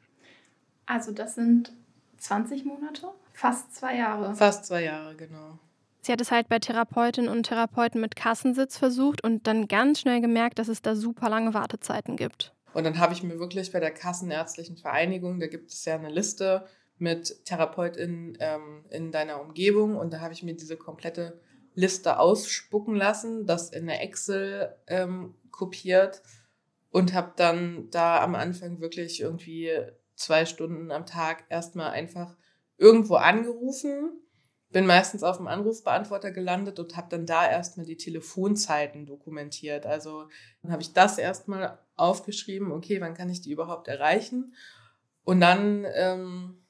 Also 0.87 1.13
das 1.13 1.35
sind 1.35 1.73
20 2.19 2.65
Monate? 2.65 3.09
Fast 3.33 3.75
zwei 3.75 3.97
Jahre. 3.97 4.35
Fast 4.35 4.65
zwei 4.65 4.85
Jahre, 4.85 5.15
genau. 5.17 5.59
Sie 6.01 6.13
hat 6.13 6.21
es 6.21 6.31
halt 6.31 6.49
bei 6.49 6.59
Therapeutinnen 6.59 7.29
und 7.29 7.43
Therapeuten 7.43 8.01
mit 8.01 8.17
Kassensitz 8.17 8.79
versucht 8.79 9.25
und 9.25 9.47
dann 9.47 9.67
ganz 9.69 10.01
schnell 10.01 10.21
gemerkt, 10.21 10.59
dass 10.59 10.69
es 10.69 10.81
da 10.81 10.95
super 10.95 11.29
lange 11.29 11.53
Wartezeiten 11.53 12.17
gibt. 12.17 12.55
Und 12.73 12.85
dann 12.85 12.99
habe 12.99 13.13
ich 13.13 13.23
mir 13.23 13.39
wirklich 13.39 13.73
bei 13.73 13.81
der 13.81 13.91
Kassenärztlichen 13.91 14.77
Vereinigung, 14.77 15.41
da 15.41 15.49
gibt 15.49 15.73
es 15.73 15.85
ja 15.85 15.97
eine 15.97 16.11
Liste 16.11 16.67
mit 16.99 17.45
TherapeutInnen 17.45 18.39
ähm, 18.39 18.85
in 18.91 19.11
deiner 19.13 19.41
Umgebung 19.41 19.97
und 19.97 20.13
da 20.13 20.21
habe 20.21 20.33
ich 20.33 20.43
mir 20.43 20.55
diese 20.55 20.77
komplette 20.77 21.41
Liste 21.75 22.19
ausspucken 22.19 22.95
lassen, 22.95 23.45
das 23.45 23.71
in 23.71 23.87
der 23.87 24.03
Excel 24.03 24.75
ähm, 24.87 25.35
kopiert 25.51 26.23
und 26.97 27.13
habe 27.13 27.35
dann 27.37 27.91
da 27.91 28.23
am 28.23 28.35
Anfang 28.35 28.81
wirklich 28.81 29.21
irgendwie 29.21 29.71
zwei 30.15 30.47
Stunden 30.47 30.91
am 30.91 31.05
Tag 31.05 31.45
erstmal 31.51 31.91
einfach 31.91 32.39
irgendwo 32.79 33.17
angerufen, 33.17 34.19
bin 34.71 34.87
meistens 34.87 35.23
auf 35.23 35.37
dem 35.37 35.47
Anrufbeantworter 35.47 36.31
gelandet 36.31 36.79
und 36.79 36.97
habe 36.97 37.09
dann 37.11 37.27
da 37.27 37.47
erstmal 37.47 37.85
die 37.85 37.99
Telefonzeiten 37.99 39.05
dokumentiert. 39.05 39.85
Also 39.85 40.31
dann 40.63 40.73
habe 40.73 40.81
ich 40.81 40.95
das 40.95 41.19
erstmal 41.19 41.79
aufgeschrieben, 41.97 42.73
okay, 42.73 42.99
wann 43.03 43.13
kann 43.13 43.29
ich 43.29 43.43
die 43.43 43.53
überhaupt 43.53 43.89
erreichen? 43.89 44.55
Und 45.23 45.43
dann 45.43 45.85
ähm, 45.93 46.63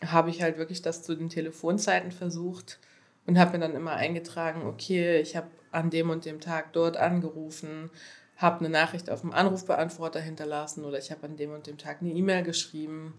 habe 0.00 0.30
ich 0.30 0.42
halt 0.42 0.58
wirklich 0.58 0.80
das 0.80 1.02
zu 1.02 1.16
den 1.16 1.28
Telefonzeiten 1.28 2.12
versucht 2.12 2.78
und 3.26 3.36
habe 3.36 3.58
mir 3.58 3.66
dann 3.66 3.74
immer 3.74 3.94
eingetragen, 3.94 4.62
okay, 4.62 5.20
ich 5.20 5.34
habe 5.34 5.48
an 5.72 5.90
dem 5.90 6.08
und 6.08 6.24
dem 6.24 6.38
Tag 6.38 6.72
dort 6.72 6.96
angerufen, 6.96 7.90
habe 8.40 8.60
eine 8.60 8.70
Nachricht 8.70 9.10
auf 9.10 9.20
dem 9.20 9.32
Anrufbeantworter 9.32 10.20
hinterlassen 10.20 10.84
oder 10.84 10.98
ich 10.98 11.10
habe 11.10 11.26
an 11.26 11.36
dem 11.36 11.52
und 11.52 11.66
dem 11.66 11.78
Tag 11.78 11.98
eine 12.00 12.10
E-Mail 12.10 12.42
geschrieben. 12.42 13.14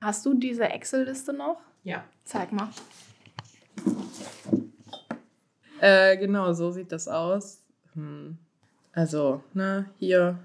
Hast 0.00 0.24
du 0.24 0.34
diese 0.34 0.64
Excel-Liste 0.64 1.32
noch? 1.32 1.60
Ja. 1.82 2.04
Zeig 2.24 2.52
mal. 2.52 2.68
Äh, 5.80 6.16
genau, 6.16 6.52
so 6.52 6.70
sieht 6.70 6.92
das 6.92 7.08
aus. 7.08 7.62
Hm. 7.94 8.38
Also, 8.92 9.42
ne, 9.54 9.90
hier 9.98 10.38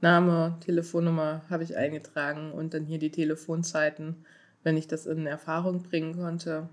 Name, 0.00 0.56
Telefonnummer 0.60 1.42
habe 1.50 1.64
ich 1.64 1.76
eingetragen 1.76 2.52
und 2.52 2.74
dann 2.74 2.84
hier 2.84 2.98
die 2.98 3.10
Telefonzeiten, 3.10 4.24
wenn 4.62 4.76
ich 4.76 4.86
das 4.86 5.06
in 5.06 5.26
Erfahrung 5.26 5.82
bringen 5.82 6.16
konnte. 6.16 6.68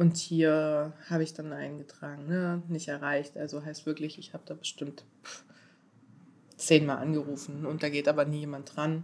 Und 0.00 0.16
hier 0.16 0.94
habe 1.10 1.22
ich 1.22 1.34
dann 1.34 1.52
eingetragen, 1.52 2.26
ne? 2.26 2.62
nicht 2.68 2.88
erreicht. 2.88 3.36
Also 3.36 3.62
heißt 3.62 3.84
wirklich, 3.84 4.18
ich 4.18 4.32
habe 4.32 4.42
da 4.46 4.54
bestimmt 4.54 5.04
zehnmal 6.56 6.96
angerufen 6.96 7.66
und 7.66 7.82
da 7.82 7.90
geht 7.90 8.08
aber 8.08 8.24
nie 8.24 8.38
jemand 8.38 8.74
dran. 8.74 9.02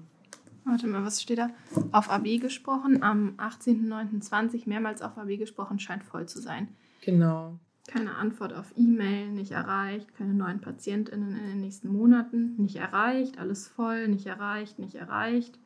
Warte 0.65 0.87
mal, 0.87 1.05
was 1.05 1.21
steht 1.21 1.37
da? 1.37 1.51
Auf 1.93 2.09
AB 2.09 2.41
gesprochen, 2.41 3.03
am 3.03 3.35
18.09.20 3.37 4.63
mehrmals 4.71 5.03
auf 5.03 5.19
AB 5.19 5.37
gesprochen, 5.37 5.79
scheint 5.79 6.03
voll 6.03 6.25
zu 6.25 6.41
sein. 6.41 6.69
Genau. 7.03 7.59
Keine 7.89 8.15
Antwort 8.15 8.55
auf 8.55 8.73
E-Mail, 8.75 9.29
nicht 9.29 9.51
erreicht. 9.51 10.15
Keine 10.17 10.33
neuen 10.33 10.63
PatientInnen 10.63 11.37
in 11.37 11.47
den 11.47 11.61
nächsten 11.61 11.93
Monaten, 11.93 12.57
nicht 12.57 12.77
erreicht. 12.77 13.39
Alles 13.39 13.69
voll, 13.69 14.09
nicht 14.09 14.25
erreicht, 14.25 14.79
nicht 14.79 14.95
erreicht. 14.95 15.59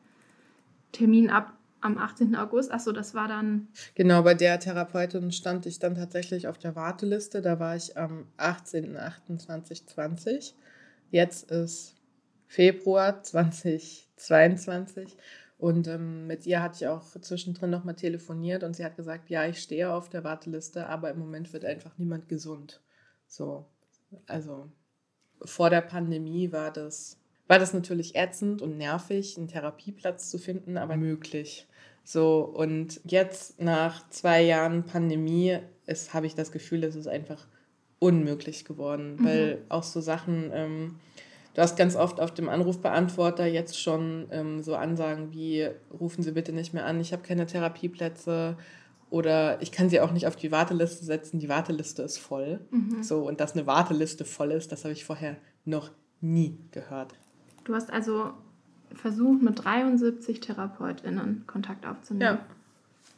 Termin 0.91 1.29
ab 1.29 1.53
am 1.81 1.97
18. 1.97 2.35
August. 2.35 2.71
Achso, 2.71 2.91
das 2.91 3.13
war 3.13 3.27
dann. 3.27 3.67
Genau, 3.95 4.23
bei 4.23 4.33
der 4.33 4.59
Therapeutin 4.59 5.31
stand 5.31 5.65
ich 5.65 5.79
dann 5.79 5.95
tatsächlich 5.95 6.47
auf 6.47 6.57
der 6.57 6.75
Warteliste. 6.75 7.41
Da 7.41 7.59
war 7.59 7.75
ich 7.75 7.97
am 7.97 8.27
18.08.2020. 8.37 10.53
Jetzt 11.09 11.51
ist 11.51 11.95
Februar 12.47 13.23
2022. 13.23 15.17
Und 15.57 15.87
ähm, 15.87 16.25
mit 16.25 16.47
ihr 16.47 16.63
hatte 16.63 16.77
ich 16.77 16.87
auch 16.87 17.03
zwischendrin 17.21 17.69
nochmal 17.69 17.95
telefoniert 17.95 18.63
und 18.63 18.75
sie 18.75 18.83
hat 18.83 18.95
gesagt, 18.95 19.29
ja, 19.29 19.45
ich 19.45 19.61
stehe 19.61 19.93
auf 19.93 20.09
der 20.09 20.23
Warteliste, 20.23 20.87
aber 20.87 21.11
im 21.11 21.19
Moment 21.19 21.53
wird 21.53 21.65
einfach 21.65 21.99
niemand 21.99 22.27
gesund. 22.27 22.81
So, 23.27 23.67
also 24.25 24.71
vor 25.43 25.69
der 25.69 25.81
Pandemie 25.81 26.51
war 26.51 26.71
das, 26.71 27.19
war 27.47 27.59
das 27.59 27.73
natürlich 27.73 28.15
ätzend 28.15 28.63
und 28.63 28.77
nervig, 28.77 29.37
einen 29.37 29.47
Therapieplatz 29.47 30.31
zu 30.31 30.39
finden, 30.39 30.77
aber 30.77 30.97
möglich. 30.97 31.67
So, 32.03 32.39
und 32.41 32.99
jetzt 33.05 33.61
nach 33.61 34.09
zwei 34.09 34.41
Jahren 34.41 34.83
Pandemie 34.83 35.59
habe 36.13 36.25
ich 36.25 36.35
das 36.35 36.51
Gefühl, 36.51 36.83
es 36.83 36.95
ist 36.95 37.07
einfach 37.07 37.47
unmöglich 37.99 38.65
geworden, 38.65 39.17
mhm. 39.17 39.25
weil 39.25 39.57
auch 39.69 39.83
so 39.83 40.01
Sachen, 40.01 40.49
ähm, 40.53 40.95
du 41.53 41.61
hast 41.61 41.77
ganz 41.77 41.95
oft 41.95 42.19
auf 42.19 42.33
dem 42.33 42.49
Anrufbeantworter 42.49 43.45
jetzt 43.45 43.79
schon 43.79 44.27
ähm, 44.31 44.63
so 44.63 44.75
Ansagen 44.75 45.31
wie, 45.31 45.69
rufen 45.99 46.23
Sie 46.23 46.31
bitte 46.31 46.51
nicht 46.51 46.73
mehr 46.73 46.85
an, 46.85 46.99
ich 46.99 47.13
habe 47.13 47.21
keine 47.21 47.45
Therapieplätze 47.45 48.57
oder 49.11 49.61
ich 49.61 49.71
kann 49.71 49.89
Sie 49.89 49.99
auch 49.99 50.11
nicht 50.11 50.25
auf 50.25 50.35
die 50.35 50.51
Warteliste 50.51 51.05
setzen, 51.05 51.39
die 51.39 51.49
Warteliste 51.49 52.01
ist 52.01 52.17
voll. 52.17 52.61
Mhm. 52.71 53.03
So, 53.03 53.27
und 53.27 53.39
dass 53.39 53.53
eine 53.53 53.67
Warteliste 53.67 54.25
voll 54.25 54.51
ist, 54.51 54.71
das 54.71 54.83
habe 54.83 54.93
ich 54.93 55.05
vorher 55.05 55.37
noch 55.65 55.91
nie 56.21 56.57
gehört. 56.71 57.13
Du 57.65 57.75
hast 57.75 57.91
also 57.91 58.31
versucht, 58.95 59.41
mit 59.41 59.63
73 59.63 60.39
TherapeutInnen 60.39 61.45
Kontakt 61.47 61.85
aufzunehmen. 61.85 62.39
Ja. 62.39 62.45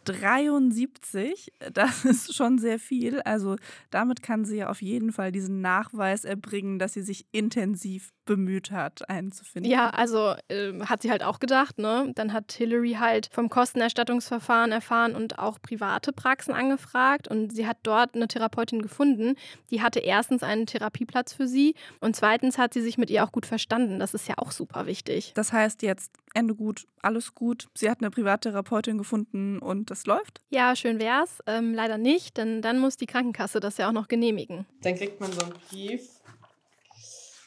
73, 0.05 1.53
das 1.73 2.05
ist 2.05 2.35
schon 2.35 2.57
sehr 2.57 2.79
viel. 2.79 3.21
Also 3.21 3.55
damit 3.89 4.21
kann 4.21 4.45
sie 4.45 4.57
ja 4.57 4.69
auf 4.69 4.81
jeden 4.81 5.11
Fall 5.11 5.31
diesen 5.31 5.61
Nachweis 5.61 6.25
erbringen, 6.25 6.79
dass 6.79 6.93
sie 6.93 7.01
sich 7.01 7.25
intensiv 7.31 8.11
bemüht 8.25 8.71
hat, 8.71 9.09
einen 9.09 9.31
zu 9.31 9.43
finden. 9.43 9.69
Ja, 9.69 9.89
also 9.89 10.35
äh, 10.47 10.73
hat 10.85 11.01
sie 11.01 11.11
halt 11.11 11.23
auch 11.23 11.39
gedacht, 11.39 11.79
ne? 11.79 12.11
Dann 12.15 12.33
hat 12.33 12.51
Hillary 12.51 12.93
halt 12.99 13.29
vom 13.31 13.49
Kostenerstattungsverfahren 13.49 14.71
erfahren 14.71 15.15
und 15.15 15.39
auch 15.39 15.61
private 15.61 16.13
Praxen 16.13 16.53
angefragt 16.53 17.27
und 17.27 17.53
sie 17.53 17.67
hat 17.67 17.77
dort 17.83 18.15
eine 18.15 18.27
Therapeutin 18.27 18.81
gefunden, 18.81 19.35
die 19.71 19.81
hatte 19.81 19.99
erstens 19.99 20.43
einen 20.43 20.65
Therapieplatz 20.65 21.33
für 21.33 21.47
sie 21.47 21.75
und 21.99 22.15
zweitens 22.15 22.57
hat 22.57 22.73
sie 22.73 22.81
sich 22.81 22.97
mit 22.97 23.09
ihr 23.09 23.23
auch 23.23 23.31
gut 23.31 23.45
verstanden. 23.45 23.99
Das 23.99 24.13
ist 24.13 24.27
ja 24.27 24.35
auch 24.37 24.51
super 24.51 24.85
wichtig. 24.85 25.33
Das 25.35 25.53
heißt 25.53 25.81
jetzt 25.81 26.11
Ende 26.33 26.55
gut, 26.55 26.87
alles 27.01 27.35
gut. 27.35 27.67
Sie 27.75 27.89
hat 27.89 27.99
eine 28.01 28.09
Privattherapeutin 28.09 28.97
gefunden 28.97 29.59
und 29.59 29.91
das 29.91 30.05
läuft? 30.05 30.41
Ja, 30.49 30.75
schön 30.75 30.99
wär's. 30.99 31.39
Ähm, 31.45 31.73
leider 31.73 31.97
nicht, 31.97 32.37
denn 32.37 32.61
dann 32.61 32.79
muss 32.79 32.97
die 32.97 33.05
Krankenkasse 33.05 33.59
das 33.59 33.77
ja 33.77 33.87
auch 33.87 33.93
noch 33.93 34.07
genehmigen. 34.07 34.65
Dann 34.81 34.95
kriegt 34.95 35.19
man 35.19 35.31
so 35.31 35.41
einen 35.41 35.53
Brief, 35.69 36.01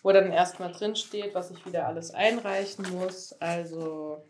wo 0.07 0.12
dann 0.12 0.31
erstmal 0.31 0.71
drin 0.71 0.95
steht, 0.95 1.35
was 1.35 1.51
ich 1.51 1.66
wieder 1.66 1.88
alles 1.88 2.12
einreichen 2.12 2.87
muss. 2.92 3.33
Also 3.40 4.23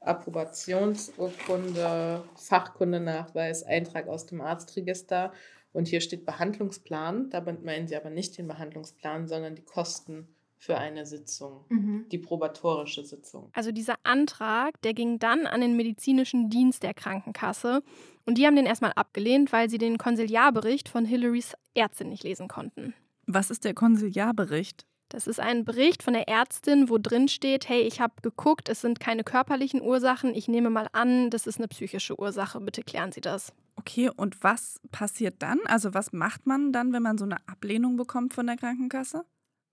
Approbationsurkunde, 0.00 2.24
Fachkundenachweis, 2.36 3.62
Eintrag 3.62 4.08
aus 4.08 4.24
dem 4.24 4.40
Arztregister. 4.40 5.34
Und 5.74 5.86
hier 5.86 6.00
steht 6.00 6.24
Behandlungsplan. 6.24 7.28
Damit 7.28 7.62
meinen 7.62 7.88
Sie 7.88 7.96
aber 7.96 8.08
nicht 8.08 8.38
den 8.38 8.48
Behandlungsplan, 8.48 9.28
sondern 9.28 9.54
die 9.54 9.66
Kosten 9.66 10.34
für 10.56 10.78
eine 10.78 11.04
Sitzung, 11.04 11.66
mhm. 11.68 12.06
die 12.10 12.16
probatorische 12.16 13.04
Sitzung. 13.04 13.50
Also 13.52 13.72
dieser 13.72 13.96
Antrag, 14.02 14.80
der 14.80 14.94
ging 14.94 15.18
dann 15.18 15.46
an 15.46 15.60
den 15.60 15.76
medizinischen 15.76 16.48
Dienst 16.48 16.84
der 16.84 16.94
Krankenkasse 16.94 17.82
und 18.24 18.38
die 18.38 18.46
haben 18.46 18.56
den 18.56 18.64
erstmal 18.64 18.94
abgelehnt, 18.94 19.52
weil 19.52 19.68
sie 19.68 19.76
den 19.76 19.98
Konsiliarbericht 19.98 20.88
von 20.88 21.04
Hillarys 21.04 21.52
Ärztin 21.74 22.08
nicht 22.08 22.24
lesen 22.24 22.48
konnten. 22.48 22.94
Was 23.32 23.50
ist 23.50 23.64
der 23.64 23.74
Konsiliarbericht? 23.74 24.86
Das 25.08 25.26
ist 25.26 25.40
ein 25.40 25.64
Bericht 25.64 26.02
von 26.02 26.14
der 26.14 26.28
Ärztin, 26.28 26.88
wo 26.88 26.98
drin 26.98 27.28
steht, 27.28 27.68
hey, 27.68 27.82
ich 27.82 28.00
habe 28.00 28.14
geguckt, 28.22 28.68
es 28.68 28.80
sind 28.80 29.00
keine 29.00 29.24
körperlichen 29.24 29.82
Ursachen, 29.82 30.34
ich 30.34 30.46
nehme 30.46 30.70
mal 30.70 30.88
an, 30.92 31.30
das 31.30 31.46
ist 31.46 31.58
eine 31.58 31.66
psychische 31.66 32.18
Ursache, 32.18 32.60
bitte 32.60 32.82
klären 32.82 33.10
Sie 33.10 33.20
das. 33.20 33.52
Okay, 33.76 34.10
und 34.14 34.42
was 34.44 34.80
passiert 34.92 35.42
dann? 35.42 35.58
Also 35.66 35.94
was 35.94 36.12
macht 36.12 36.46
man 36.46 36.72
dann, 36.72 36.92
wenn 36.92 37.02
man 37.02 37.18
so 37.18 37.24
eine 37.24 37.36
Ablehnung 37.48 37.96
bekommt 37.96 38.34
von 38.34 38.46
der 38.46 38.56
Krankenkasse? 38.56 39.24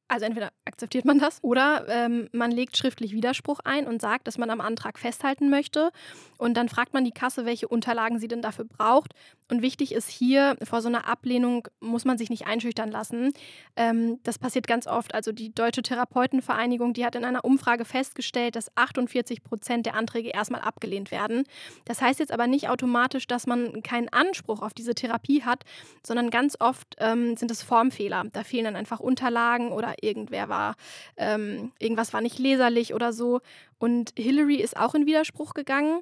Also 0.10 0.26
entweder 0.26 0.54
akzeptiert 0.64 1.04
man 1.04 1.20
das 1.20 1.44
oder 1.44 1.86
ähm, 1.90 2.30
man 2.32 2.52
legt 2.52 2.78
schriftlich 2.78 3.12
Widerspruch 3.12 3.60
ein 3.66 3.86
und 3.86 4.02
sagt, 4.02 4.28
dass 4.28 4.38
man 4.38 4.50
am 4.50 4.62
Antrag 4.62 4.98
festhalten 4.98 5.50
möchte. 5.50 5.92
Und 6.38 6.56
dann 6.56 6.70
fragt 6.70 6.94
man 6.94 7.04
die 7.04 7.12
Kasse, 7.12 7.46
welche 7.46 7.68
Unterlagen 7.68 8.18
sie 8.18 8.30
denn 8.30 8.42
dafür 8.42 8.66
braucht. 8.66 9.14
Und 9.50 9.62
wichtig 9.62 9.94
ist 9.94 10.10
hier, 10.10 10.58
vor 10.64 10.82
so 10.82 10.90
einer 10.90 11.08
Ablehnung 11.08 11.68
muss 11.80 12.04
man 12.04 12.18
sich 12.18 12.30
nicht 12.30 12.48
einschüchtern 12.48 12.92
lassen. 12.92 13.32
Ähm, 13.76 14.20
das 14.24 14.40
passiert 14.40 14.68
ganz 14.68 14.88
oft. 14.88 15.14
Also 15.14 15.32
die 15.32 15.54
Deutsche 15.54 15.82
Therapeutenvereinigung, 15.82 16.94
die 16.94 17.06
hat 17.06 17.16
in 17.16 17.24
einer 17.24 17.46
Umfrage 17.46 17.86
festgestellt, 17.86 18.56
dass 18.56 18.76
48 18.76 19.44
Prozent 19.44 19.86
der 19.86 19.96
Anträge 19.96 20.30
erstmal 20.30 20.62
abgelehnt 20.62 21.12
werden. 21.12 21.44
Das 21.86 22.02
heißt 22.02 22.20
jetzt 22.20 22.32
aber 22.32 22.48
nicht 22.48 22.70
automatisch, 22.70 23.28
dass 23.28 23.48
man 23.48 23.82
keinen 23.84 24.10
Anspruch 24.10 24.62
auf 24.62 24.74
diese 24.74 24.96
Therapie 24.96 25.44
hat, 25.44 25.64
sondern 26.06 26.30
ganz 26.30 26.58
oft 26.60 26.96
ähm, 27.00 27.38
sind 27.38 27.50
es 27.50 27.64
Formfehler. 27.64 28.26
Da 28.34 28.44
fehlen 28.44 28.66
dann 28.66 28.76
einfach 28.76 29.00
Unterlagen 29.00 29.72
oder 29.72 29.96
irgendwer 30.02 30.50
war, 30.50 30.76
ähm, 31.16 31.72
irgendwas 31.80 32.12
war 32.12 32.22
nicht 32.22 32.38
leserlich 32.38 32.94
oder 32.94 33.14
so. 33.14 33.40
Und 33.80 34.12
Hillary 34.18 34.56
ist 34.56 34.76
auch 34.76 34.96
in 34.96 35.06
Widerspruch 35.06 35.54
gegangen. 35.54 36.02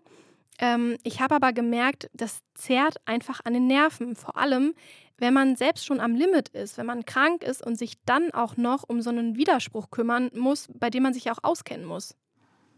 Ähm, 0.59 0.97
ich 1.03 1.21
habe 1.21 1.35
aber 1.35 1.53
gemerkt, 1.53 2.09
das 2.13 2.39
zerrt 2.53 2.97
einfach 3.05 3.41
an 3.43 3.53
den 3.53 3.67
Nerven. 3.67 4.15
Vor 4.15 4.37
allem, 4.37 4.73
wenn 5.17 5.33
man 5.33 5.55
selbst 5.55 5.85
schon 5.85 5.99
am 5.99 6.15
Limit 6.15 6.49
ist, 6.49 6.77
wenn 6.77 6.85
man 6.85 7.05
krank 7.05 7.43
ist 7.43 7.65
und 7.65 7.77
sich 7.77 8.01
dann 8.05 8.31
auch 8.31 8.57
noch 8.57 8.83
um 8.87 9.01
so 9.01 9.09
einen 9.09 9.37
Widerspruch 9.37 9.89
kümmern 9.91 10.31
muss, 10.33 10.67
bei 10.73 10.89
dem 10.89 11.03
man 11.03 11.13
sich 11.13 11.29
auch 11.31 11.39
auskennen 11.43 11.85
muss. 11.85 12.15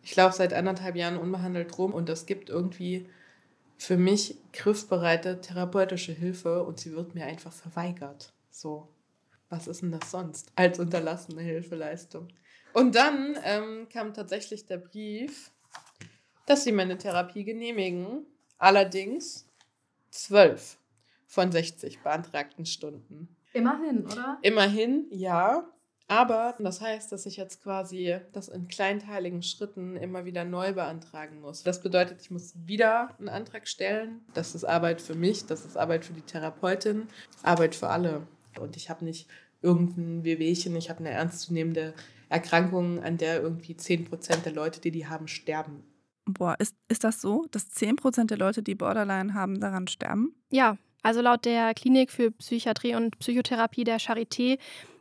Ich 0.04 0.16
laufe 0.16 0.38
seit 0.38 0.54
anderthalb 0.54 0.96
Jahren 0.96 1.18
unbehandelt 1.18 1.78
rum 1.78 1.94
und 1.94 2.10
es 2.10 2.26
gibt 2.26 2.50
irgendwie 2.50 3.10
für 3.78 3.98
mich 3.98 4.38
griffbereite 4.54 5.42
therapeutische 5.42 6.14
Hilfe 6.14 6.64
und 6.64 6.80
sie 6.80 6.94
wird 6.94 7.14
mir 7.14 7.26
einfach 7.26 7.54
verweigert. 7.54 8.34
So, 8.50 8.88
was 9.50 9.68
ist 9.68 9.82
denn 9.82 9.92
das 9.92 10.10
sonst 10.10 10.52
als 10.56 10.80
unterlassene 10.80 11.42
Hilfeleistung? 11.42 12.30
Und 12.74 12.96
dann 12.96 13.38
ähm, 13.44 13.88
kam 13.92 14.14
tatsächlich 14.14 14.66
der 14.66 14.78
Brief 14.78 15.52
dass 16.48 16.64
sie 16.64 16.72
meine 16.72 16.98
Therapie 16.98 17.44
genehmigen. 17.44 18.26
Allerdings 18.58 19.48
zwölf 20.10 20.80
von 21.28 21.52
60 21.52 22.00
beantragten 22.00 22.66
Stunden. 22.66 23.36
Immerhin, 23.54 24.06
oder? 24.06 24.40
Immerhin, 24.42 25.06
ja. 25.12 25.68
Aber 26.08 26.56
das 26.58 26.80
heißt, 26.80 27.12
dass 27.12 27.26
ich 27.26 27.36
jetzt 27.36 27.62
quasi 27.62 28.18
das 28.32 28.48
in 28.48 28.70
kleinteiligen 28.70 29.44
Schritten 29.44 29.98
immer 29.98 30.24
wieder 30.24 30.46
neu 30.46 30.72
beantragen 30.74 31.42
muss. 31.42 31.64
Das 31.64 31.82
bedeutet, 31.82 32.22
ich 32.22 32.32
muss 32.32 32.54
wieder 32.66 33.14
einen 33.20 33.28
Antrag 33.28 33.68
stellen. 33.68 34.22
Das 34.34 34.56
ist 34.56 34.64
Arbeit 34.64 35.02
für 35.02 35.16
mich, 35.16 35.46
das 35.46 35.66
ist 35.66 35.76
Arbeit 35.76 36.06
für 36.06 36.14
die 36.14 36.22
Therapeutin, 36.22 37.10
Arbeit 37.44 37.76
für 37.76 37.90
alle. 37.90 38.26
Und 38.58 38.78
ich 38.78 38.90
habe 38.90 39.04
nicht 39.04 39.28
irgendein 39.62 40.24
Wehwehchen, 40.24 40.76
ich 40.78 40.90
habe 40.90 41.00
eine 41.00 41.10
ernstzunehmende 41.10 41.94
Erkrankung, 42.30 43.04
an 43.04 43.18
der 43.18 43.42
irgendwie 43.42 43.74
10% 43.74 44.44
der 44.44 44.54
Leute, 44.54 44.80
die 44.80 44.92
die 44.92 45.08
haben, 45.08 45.28
sterben. 45.28 45.84
Boah, 46.28 46.56
ist, 46.60 46.76
ist 46.90 47.04
das 47.04 47.22
so, 47.22 47.46
dass 47.52 47.72
10% 47.72 48.26
der 48.26 48.38
Leute, 48.38 48.62
die 48.62 48.76
Borderline 48.76 49.34
haben, 49.34 49.60
daran 49.60 49.88
sterben? 49.88 50.36
Ja, 50.50 50.78
also 51.04 51.22
laut 51.22 51.46
der 51.46 51.74
Klinik 51.74 52.12
für 52.12 52.32
Psychiatrie 52.32 52.96
und 52.96 53.18
Psychotherapie 53.20 53.84
der 53.84 54.00
Charité 54.00 54.60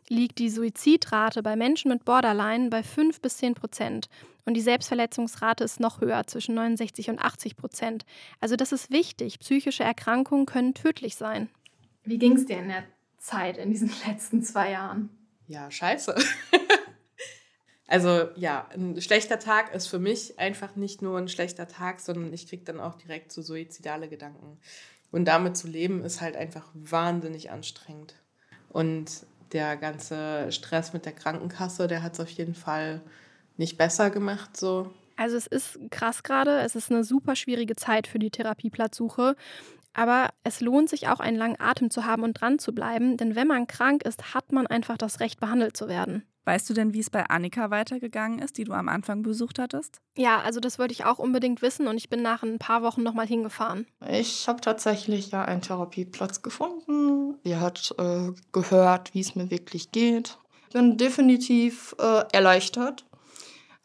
liegt 0.09 0.39
die 0.39 0.51
Suizidrate 0.51 1.43
bei 1.43 1.57
Menschen 1.57 1.91
mit 1.91 2.05
Borderline 2.05 2.71
bei 2.71 2.83
5 2.83 3.21
bis 3.21 3.39
10 3.39 3.55
Prozent. 3.55 4.09
Und 4.45 4.55
die 4.55 4.61
Selbstverletzungsrate 4.61 5.65
ist 5.65 5.81
noch 5.81 6.01
höher, 6.01 6.25
zwischen 6.27 6.55
69 6.55 7.11
und 7.11 7.19
80 7.19 7.57
Prozent. 7.57 8.05
Also 8.41 8.55
das 8.55 8.71
ist 8.71 8.91
wichtig. 8.93 9.41
Psychische 9.41 9.83
Erkrankungen 9.83 10.47
können 10.47 10.75
tödlich 10.75 11.17
sein. 11.17 11.49
Wie 12.05 12.19
ging 12.19 12.35
es 12.35 12.47
dir 12.47 12.59
in 12.59 12.69
der 12.69 12.85
Zeit, 13.19 13.59
in 13.59 13.71
diesen 13.71 13.91
letzten 14.07 14.43
zwei 14.43 14.71
Jahren? 14.71 15.11
Ja, 15.49 15.71
scheiße. 15.71 16.15
Also 17.87 18.29
ja, 18.35 18.69
ein 18.75 19.01
schlechter 19.01 19.39
Tag 19.39 19.75
ist 19.75 19.87
für 19.87 19.99
mich 19.99 20.39
einfach 20.39 20.75
nicht 20.75 21.03
nur 21.03 21.19
ein 21.19 21.29
schlechter 21.29 21.69
Tag, 21.69 22.01
sondern 22.01 22.33
ich 22.33 22.49
kriege 22.49 22.65
dann 22.65 22.81
auch 22.81 22.97
direkt 22.97 23.31
so 23.31 23.43
suizidale 23.43 24.09
Gedanken. 24.09 24.59
Und 25.13 25.27
damit 25.27 25.57
zu 25.57 25.69
leben 25.69 26.05
ist 26.05 26.21
halt 26.21 26.37
einfach 26.37 26.69
wahnsinnig 26.75 27.51
anstrengend. 27.51 28.15
Und 28.69 29.25
der 29.53 29.77
ganze 29.77 30.51
Stress 30.51 30.93
mit 30.93 31.07
der 31.07 31.13
Krankenkasse, 31.13 31.87
der 31.87 32.03
hat 32.03 32.15
es 32.15 32.21
auf 32.21 32.31
jeden 32.31 32.55
Fall 32.55 33.01
nicht 33.57 33.79
besser 33.79 34.11
gemacht. 34.11 34.57
So. 34.57 34.93
Also 35.17 35.37
es 35.37 35.47
ist 35.47 35.79
krass 35.91 36.25
gerade, 36.25 36.59
es 36.59 36.75
ist 36.75 36.91
eine 36.91 37.05
super 37.05 37.37
schwierige 37.37 37.77
Zeit 37.77 38.07
für 38.07 38.19
die 38.19 38.31
Therapieplatzsuche. 38.31 39.37
Aber 39.95 40.29
es 40.45 40.61
lohnt 40.61 40.91
sich 40.91 41.09
auch, 41.09 41.21
einen 41.21 41.39
langen 41.39 41.59
Atem 41.59 41.91
zu 41.91 42.05
haben 42.05 42.23
und 42.23 42.35
dran 42.35 42.59
zu 42.59 42.75
bleiben, 42.75 43.17
denn 43.17 43.35
wenn 43.35 43.47
man 43.47 43.67
krank 43.67 44.03
ist, 44.03 44.35
hat 44.35 44.53
man 44.53 44.67
einfach 44.67 44.99
das 44.99 45.21
Recht, 45.21 45.41
behandelt 45.41 45.75
zu 45.75 45.89
werden. 45.89 46.25
Weißt 46.47 46.71
du 46.71 46.75
denn, 46.75 46.95
wie 46.95 47.01
es 47.01 47.11
bei 47.11 47.25
Annika 47.29 47.71
weitergegangen 47.71 48.39
ist, 48.39 48.57
die 48.57 48.63
du 48.63 48.73
am 48.73 48.89
Anfang 48.89 49.25
besucht 49.25 49.59
hattest? 49.59 50.01
Ja, 50.17 50.41
also 50.43 50.61
das 50.61 50.79
wollte 50.79 50.93
ich 50.93 51.05
auch 51.05 51.19
unbedingt 51.19 51.61
wissen 51.61 51.89
und 51.89 51.97
ich 51.97 52.09
bin 52.09 52.23
nach 52.23 52.45
ein 52.45 52.61
paar 52.61 52.83
Wochen 52.83 53.03
nochmal 53.03 53.27
hingefahren. 53.27 53.85
Ich 54.09 54.47
habe 54.47 54.61
tatsächlich 54.61 55.33
ja 55.33 55.45
einen 55.45 55.61
Therapieplatz 55.61 56.43
gefunden. 56.43 57.35
Sie 57.43 57.57
hat 57.57 57.93
äh, 57.99 58.31
gehört, 58.53 59.13
wie 59.13 59.21
es 59.21 59.35
mir 59.35 59.51
wirklich 59.51 59.91
geht. 59.91 60.39
Ich 60.69 60.75
bin 60.75 60.97
definitiv 60.97 61.97
äh, 61.99 62.23
erleichtert. 62.33 63.05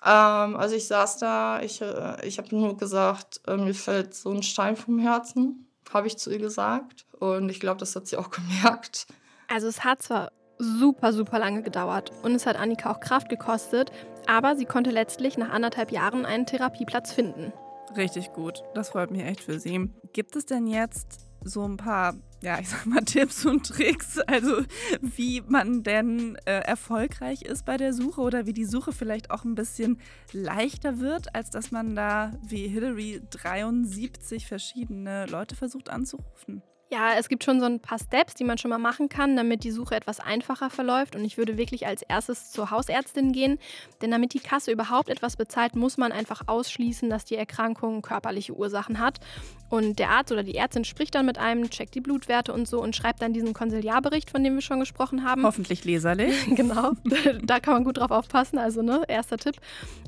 Ähm, 0.06 0.56
also 0.56 0.76
ich 0.76 0.86
saß 0.86 1.18
da, 1.18 1.64
ich, 1.64 1.82
äh, 1.82 2.24
ich 2.24 2.38
habe 2.38 2.56
nur 2.56 2.78
gesagt, 2.78 3.42
äh, 3.48 3.58
mir 3.58 3.74
fällt 3.74 4.14
so 4.14 4.30
ein 4.30 4.44
Stein 4.44 4.76
vom 4.76 5.00
Herzen, 5.00 5.68
habe 5.92 6.06
ich 6.06 6.18
zu 6.20 6.32
ihr 6.32 6.38
gesagt. 6.38 7.08
Und 7.20 7.50
ich 7.50 7.60
glaube, 7.60 7.80
das 7.80 7.96
hat 7.96 8.06
sie 8.06 8.18
auch 8.18 8.30
gemerkt. 8.30 9.08
Also 9.48 9.68
es 9.68 9.84
hat 9.84 10.04
zwar 10.04 10.32
super, 10.62 11.12
super 11.12 11.40
lange 11.40 11.64
gedauert 11.64 12.12
und 12.24 12.36
es 12.36 12.46
hat 12.46 12.56
Annika 12.56 12.92
auch 12.92 13.00
Kraft 13.00 13.30
gekostet, 13.30 13.92
aber 14.28 14.56
sie 14.56 14.66
konnte 14.66 14.92
letztlich 14.92 15.38
nach 15.38 15.50
anderthalb 15.50 15.92
Jahren 15.92 16.26
einen 16.26 16.46
Therapieplatz 16.46 17.12
finden. 17.12 17.52
Richtig 17.98 18.32
gut, 18.34 18.64
das 18.74 18.90
freut 18.90 19.12
mich 19.12 19.24
echt 19.24 19.42
für 19.42 19.60
sie. 19.60 19.90
Gibt 20.14 20.36
es 20.36 20.46
denn 20.46 20.68
jetzt 20.68 21.28
so 21.44 21.68
ein 21.68 21.78
paar, 21.78 22.16
ja, 22.42 22.60
ich 22.60 22.70
sag 22.70 22.86
mal 22.86 23.02
Tipps 23.06 23.46
und 23.46 23.66
Tricks, 23.66 24.20
also 24.20 24.62
wie 25.02 25.42
man 25.42 25.84
denn 25.84 26.38
äh, 26.46 26.60
erfolgreich 26.60 27.42
ist 27.42 27.66
bei 27.66 27.78
der 27.78 27.94
Suche 27.94 28.22
oder 28.22 28.46
wie 28.46 28.54
die 28.54 28.66
Suche 28.66 28.92
vielleicht 28.92 29.32
auch 29.32 29.44
ein 29.44 29.56
bisschen 29.56 30.00
leichter 30.32 31.00
wird, 31.00 31.36
als 31.36 31.50
dass 31.50 31.72
man 31.72 31.96
da 31.96 32.32
wie 32.44 32.68
Hillary 32.68 33.22
73 33.32 34.48
verschiedene 34.48 35.26
Leute 35.26 35.56
versucht 35.56 35.90
anzurufen? 35.90 36.62
Ja, 36.94 37.14
es 37.18 37.30
gibt 37.30 37.46
schon 37.46 37.62
so 37.62 37.66
ein 37.66 37.80
paar 37.80 38.00
Steps, 38.00 38.34
die 38.34 38.44
man 38.44 38.58
schon 38.58 38.68
mal 38.68 38.78
machen 38.78 39.08
kann, 39.08 39.38
damit 39.38 39.64
die 39.64 39.72
Suche 39.72 39.96
etwas 39.96 40.20
einfacher 40.20 40.70
verläuft. 40.70 41.16
Und 41.16 41.24
ich 41.24 41.38
würde 41.38 41.58
wirklich 41.58 41.88
als 41.88 42.02
erstes 42.02 42.52
zur 42.52 42.70
Hausärztin 42.70 43.32
gehen. 43.32 43.60
Denn 44.02 44.12
damit 44.12 44.34
die 44.34 44.42
Kasse 44.42 44.74
überhaupt 44.74 45.08
etwas 45.08 45.38
bezahlt, 45.38 45.78
muss 45.78 45.98
man 45.98 46.12
einfach 46.12 46.42
ausschließen, 46.48 47.10
dass 47.10 47.24
die 47.24 47.38
Erkrankung 47.38 48.02
körperliche 48.02 48.54
Ursachen 48.54 49.00
hat. 49.00 49.22
Und 49.70 50.00
der 50.00 50.10
Arzt 50.10 50.34
oder 50.34 50.44
die 50.44 50.56
Ärztin 50.56 50.84
spricht 50.84 51.16
dann 51.16 51.26
mit 51.26 51.38
einem, 51.38 51.70
checkt 51.70 51.96
die 51.96 52.02
Blutwerte 52.02 52.52
und 52.52 52.68
so 52.68 52.82
und 52.82 52.94
schreibt 52.94 53.22
dann 53.22 53.32
diesen 53.32 53.54
Konsiliarbericht, 53.54 54.30
von 54.30 54.44
dem 54.44 54.56
wir 54.56 54.62
schon 54.62 54.82
gesprochen 54.82 55.24
haben. 55.24 55.44
Hoffentlich 55.44 55.86
leserlich. 55.86 56.36
genau, 56.56 56.92
da 57.42 57.62
kann 57.62 57.76
man 57.76 57.84
gut 57.86 58.00
drauf 58.00 58.12
aufpassen. 58.12 58.58
Also, 58.58 58.82
ne, 58.82 59.04
erster 59.08 59.38
Tipp. 59.38 59.56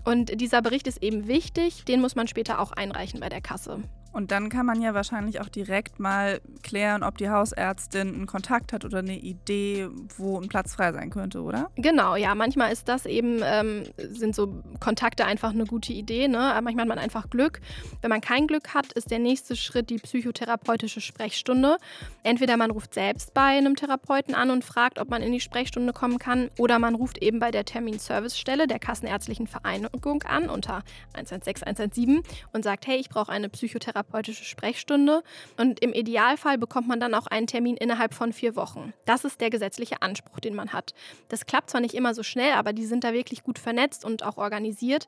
Und 0.04 0.41
dieser 0.41 0.62
Bericht 0.62 0.88
ist 0.88 1.02
eben 1.02 1.30
wichtig. 1.30 1.86
Den 1.86 2.02
muss 2.02 2.15
man 2.15 2.28
später 2.28 2.60
auch 2.60 2.74
einreichen 2.74 3.22
bei 3.22 3.30
der 3.30 3.39
Kasse. 3.39 3.80
Und 4.13 4.32
dann 4.32 4.49
kann 4.49 4.65
man 4.65 4.82
ja 4.82 4.93
wahrscheinlich 4.93 5.41
auch 5.41 5.49
direkt 5.49 5.99
mal 5.99 6.39
klären, 6.62 7.04
ob 7.04 7.17
die 7.17 7.30
Hausärztin 7.30 8.13
einen 8.13 8.28
Kontakt 8.28 8.71
hat 8.71 8.86
oder 8.86 8.99
eine 8.99 9.17
Idee, 9.17 9.89
wo 10.17 10.39
ein 10.39 10.47
Platz 10.47 10.76
frei 10.76 10.93
sein 10.93 11.10
könnte, 11.10 11.41
oder? 11.41 11.71
Genau, 11.76 12.15
ja. 12.15 12.36
Manchmal 12.36 12.71
ist 12.71 12.88
das 12.88 13.08
eben, 13.08 13.41
ähm, 13.43 13.84
sind 13.97 14.36
so 14.36 14.63
Kontakte 14.80 15.26
einfach 15.26 15.49
eine 15.49 15.65
gute 15.65 15.93
Idee. 15.93 16.28
Ne? 16.28 16.38
Aber 16.38 16.62
manchmal 16.62 16.84
hat 16.84 16.89
man 16.89 16.99
einfach 16.99 17.30
Glück. 17.30 17.60
Wenn 18.02 18.10
man 18.10 18.21
kein 18.21 18.45
Glück 18.45 18.73
hat, 18.76 18.93
ist 18.93 19.10
der 19.10 19.19
nächste 19.19 19.56
Schritt 19.56 19.89
die 19.89 19.97
psychotherapeutische 19.97 21.02
Sprechstunde. 21.02 21.78
Entweder 22.21 22.56
man 22.56 22.69
ruft 22.69 22.93
selbst 22.93 23.34
bei 23.34 23.58
einem 23.58 23.76
Therapeuten 23.76 24.36
an 24.36 24.52
und 24.52 24.63
fragt, 24.63 24.99
ob 24.99 25.10
man 25.10 25.23
in 25.23 25.32
die 25.32 25.39
Sprechstunde 25.39 25.91
kommen 25.91 26.19
kann, 26.19 26.52
oder 26.60 26.78
man 26.78 26.93
ruft 26.93 27.17
eben 27.17 27.39
bei 27.39 27.49
der 27.49 27.65
Terminservicestelle 27.65 28.67
der 28.67 28.80
Kassenärztlichen 28.80 29.47
Vereinigung 29.47 30.21
an 30.23 30.49
unter 30.49 30.84
116 31.13 31.63
117 31.65 32.23
und 32.52 32.63
sagt, 32.63 32.88
hey, 32.88 32.97
ich 32.97 33.10
brauche 33.10 33.32
eine 33.32 33.49
Psychotherapie 33.49 34.02
therapeutische 34.03 34.43
Sprechstunde 34.43 35.23
und 35.57 35.79
im 35.79 35.93
Idealfall 35.93 36.57
bekommt 36.57 36.87
man 36.87 36.99
dann 36.99 37.13
auch 37.13 37.27
einen 37.27 37.47
Termin 37.47 37.77
innerhalb 37.77 38.13
von 38.13 38.33
vier 38.33 38.55
Wochen. 38.55 38.93
Das 39.05 39.25
ist 39.25 39.41
der 39.41 39.49
gesetzliche 39.49 40.01
Anspruch, 40.01 40.39
den 40.39 40.55
man 40.55 40.73
hat. 40.73 40.93
Das 41.29 41.45
klappt 41.45 41.69
zwar 41.69 41.81
nicht 41.81 41.95
immer 41.95 42.13
so 42.13 42.23
schnell, 42.23 42.53
aber 42.53 42.73
die 42.73 42.85
sind 42.85 43.03
da 43.03 43.13
wirklich 43.13 43.43
gut 43.43 43.59
vernetzt 43.59 44.05
und 44.05 44.23
auch 44.23 44.37
organisiert. 44.37 45.07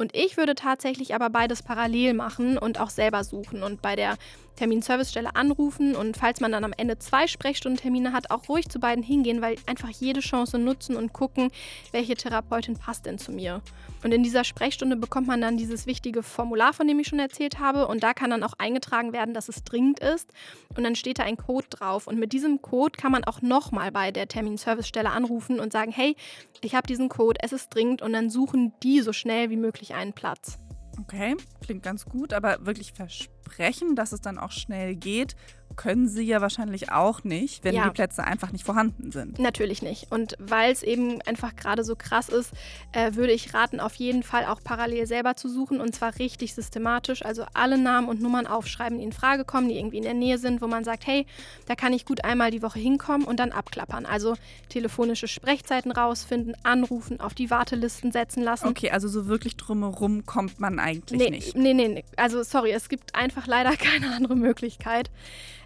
Und 0.00 0.16
ich 0.16 0.38
würde 0.38 0.54
tatsächlich 0.54 1.14
aber 1.14 1.28
beides 1.28 1.62
parallel 1.62 2.14
machen 2.14 2.56
und 2.56 2.80
auch 2.80 2.88
selber 2.88 3.22
suchen 3.22 3.62
und 3.62 3.82
bei 3.82 3.96
der 3.96 4.16
Terminservicestelle 4.56 5.36
anrufen 5.36 5.94
und 5.94 6.16
falls 6.16 6.40
man 6.40 6.52
dann 6.52 6.64
am 6.64 6.72
Ende 6.76 6.98
zwei 6.98 7.26
Sprechstundentermine 7.26 8.12
hat, 8.12 8.30
auch 8.30 8.48
ruhig 8.48 8.68
zu 8.68 8.78
beiden 8.80 9.02
hingehen, 9.02 9.40
weil 9.40 9.56
einfach 9.66 9.90
jede 9.90 10.20
Chance 10.20 10.58
nutzen 10.58 10.96
und 10.96 11.12
gucken, 11.12 11.50
welche 11.92 12.14
Therapeutin 12.14 12.76
passt 12.76 13.04
denn 13.04 13.18
zu 13.18 13.30
mir. 13.30 13.62
Und 14.02 14.12
in 14.12 14.22
dieser 14.22 14.44
Sprechstunde 14.44 14.96
bekommt 14.96 15.26
man 15.26 15.40
dann 15.40 15.56
dieses 15.56 15.86
wichtige 15.86 16.22
Formular, 16.22 16.72
von 16.72 16.86
dem 16.86 16.98
ich 16.98 17.08
schon 17.08 17.18
erzählt 17.18 17.58
habe. 17.58 17.86
Und 17.86 18.02
da 18.02 18.14
kann 18.14 18.30
dann 18.30 18.42
auch 18.42 18.54
eingetragen 18.56 19.12
werden, 19.12 19.34
dass 19.34 19.48
es 19.48 19.62
dringend 19.62 20.00
ist. 20.00 20.30
Und 20.74 20.84
dann 20.84 20.96
steht 20.96 21.18
da 21.18 21.24
ein 21.24 21.36
Code 21.36 21.66
drauf. 21.68 22.06
Und 22.06 22.18
mit 22.18 22.32
diesem 22.32 22.62
Code 22.62 22.96
kann 22.96 23.12
man 23.12 23.24
auch 23.24 23.42
nochmal 23.42 23.92
bei 23.92 24.10
der 24.10 24.26
Terminservicestelle 24.26 25.10
anrufen 25.10 25.60
und 25.60 25.72
sagen, 25.72 25.92
hey, 25.92 26.16
ich 26.62 26.74
habe 26.74 26.86
diesen 26.86 27.10
Code, 27.10 27.40
es 27.42 27.52
ist 27.52 27.74
dringend. 27.74 28.00
Und 28.00 28.14
dann 28.14 28.30
suchen 28.30 28.72
die 28.82 29.00
so 29.00 29.12
schnell 29.12 29.50
wie 29.50 29.56
möglich 29.56 29.89
einen 29.92 30.12
Platz. 30.12 30.58
Okay, 31.00 31.36
klingt 31.62 31.82
ganz 31.82 32.04
gut, 32.04 32.32
aber 32.32 32.66
wirklich 32.66 32.92
versprechen, 32.92 33.96
dass 33.96 34.12
es 34.12 34.20
dann 34.20 34.38
auch 34.38 34.52
schnell 34.52 34.96
geht, 34.96 35.34
können 35.76 36.08
sie 36.08 36.24
ja 36.24 36.40
wahrscheinlich 36.40 36.92
auch 36.92 37.24
nicht, 37.24 37.64
wenn 37.64 37.74
ja. 37.74 37.84
die 37.84 37.90
Plätze 37.90 38.24
einfach 38.24 38.52
nicht 38.52 38.64
vorhanden 38.64 39.12
sind. 39.12 39.38
Natürlich 39.38 39.82
nicht. 39.82 40.10
Und 40.10 40.36
weil 40.38 40.72
es 40.72 40.82
eben 40.82 41.22
einfach 41.22 41.56
gerade 41.56 41.84
so 41.84 41.96
krass 41.96 42.28
ist, 42.28 42.52
äh, 42.92 43.14
würde 43.14 43.32
ich 43.32 43.54
raten, 43.54 43.80
auf 43.80 43.94
jeden 43.94 44.22
Fall 44.22 44.46
auch 44.46 44.60
parallel 44.62 45.06
selber 45.06 45.36
zu 45.36 45.48
suchen 45.48 45.80
und 45.80 45.94
zwar 45.94 46.18
richtig 46.18 46.54
systematisch. 46.54 47.24
Also 47.24 47.44
alle 47.54 47.78
Namen 47.78 48.08
und 48.08 48.20
Nummern 48.20 48.46
aufschreiben, 48.46 48.98
die 48.98 49.04
in 49.04 49.12
Frage 49.12 49.44
kommen, 49.44 49.68
die 49.68 49.76
irgendwie 49.76 49.98
in 49.98 50.04
der 50.04 50.14
Nähe 50.14 50.38
sind, 50.38 50.60
wo 50.60 50.66
man 50.66 50.84
sagt, 50.84 51.06
hey, 51.06 51.26
da 51.66 51.74
kann 51.74 51.92
ich 51.92 52.04
gut 52.04 52.24
einmal 52.24 52.50
die 52.50 52.62
Woche 52.62 52.78
hinkommen 52.78 53.26
und 53.26 53.38
dann 53.38 53.52
abklappern. 53.52 54.06
Also 54.06 54.36
telefonische 54.68 55.28
Sprechzeiten 55.28 55.92
rausfinden, 55.92 56.54
anrufen, 56.62 57.20
auf 57.20 57.34
die 57.34 57.50
Wartelisten 57.50 58.12
setzen 58.12 58.42
lassen. 58.42 58.68
Okay, 58.68 58.90
also 58.90 59.08
so 59.08 59.26
wirklich 59.26 59.56
drumherum 59.56 60.26
kommt 60.26 60.60
man 60.60 60.78
eigentlich 60.78 61.20
nee, 61.20 61.30
nicht. 61.30 61.56
Nee, 61.56 61.74
nee, 61.74 61.88
nee. 61.88 62.04
Also 62.16 62.42
sorry, 62.42 62.72
es 62.72 62.88
gibt 62.88 63.14
einfach 63.14 63.46
leider 63.46 63.70
keine 63.76 64.14
andere 64.14 64.36
Möglichkeit. 64.36 65.10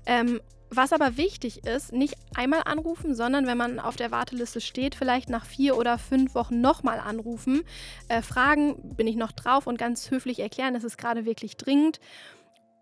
Ähm, 0.07 0.41
was 0.71 0.93
aber 0.93 1.17
wichtig 1.17 1.67
ist, 1.67 1.93
nicht 1.93 2.17
einmal 2.35 2.63
anrufen, 2.65 3.15
sondern 3.15 3.47
wenn 3.47 3.57
man 3.57 3.79
auf 3.79 3.97
der 3.97 4.11
Warteliste 4.11 4.61
steht, 4.61 4.95
vielleicht 4.95 5.29
nach 5.29 5.47
vier 5.47 5.77
oder 5.77 5.99
fünf 5.99 6.35
Wochen 6.35 6.61
nochmal 6.61 6.99
anrufen, 6.99 7.63
äh, 8.09 8.23
fragen, 8.23 8.97
bin 8.97 9.07
ich 9.07 9.17
noch 9.17 9.33
drauf 9.33 9.67
und 9.67 9.79
ganz 9.79 10.11
höflich 10.11 10.41
erklären, 10.41 10.75
es 10.75 10.85
ist 10.85 10.99
gerade 10.99 11.25
wirklich 11.25 11.57
dringend. 11.57 12.01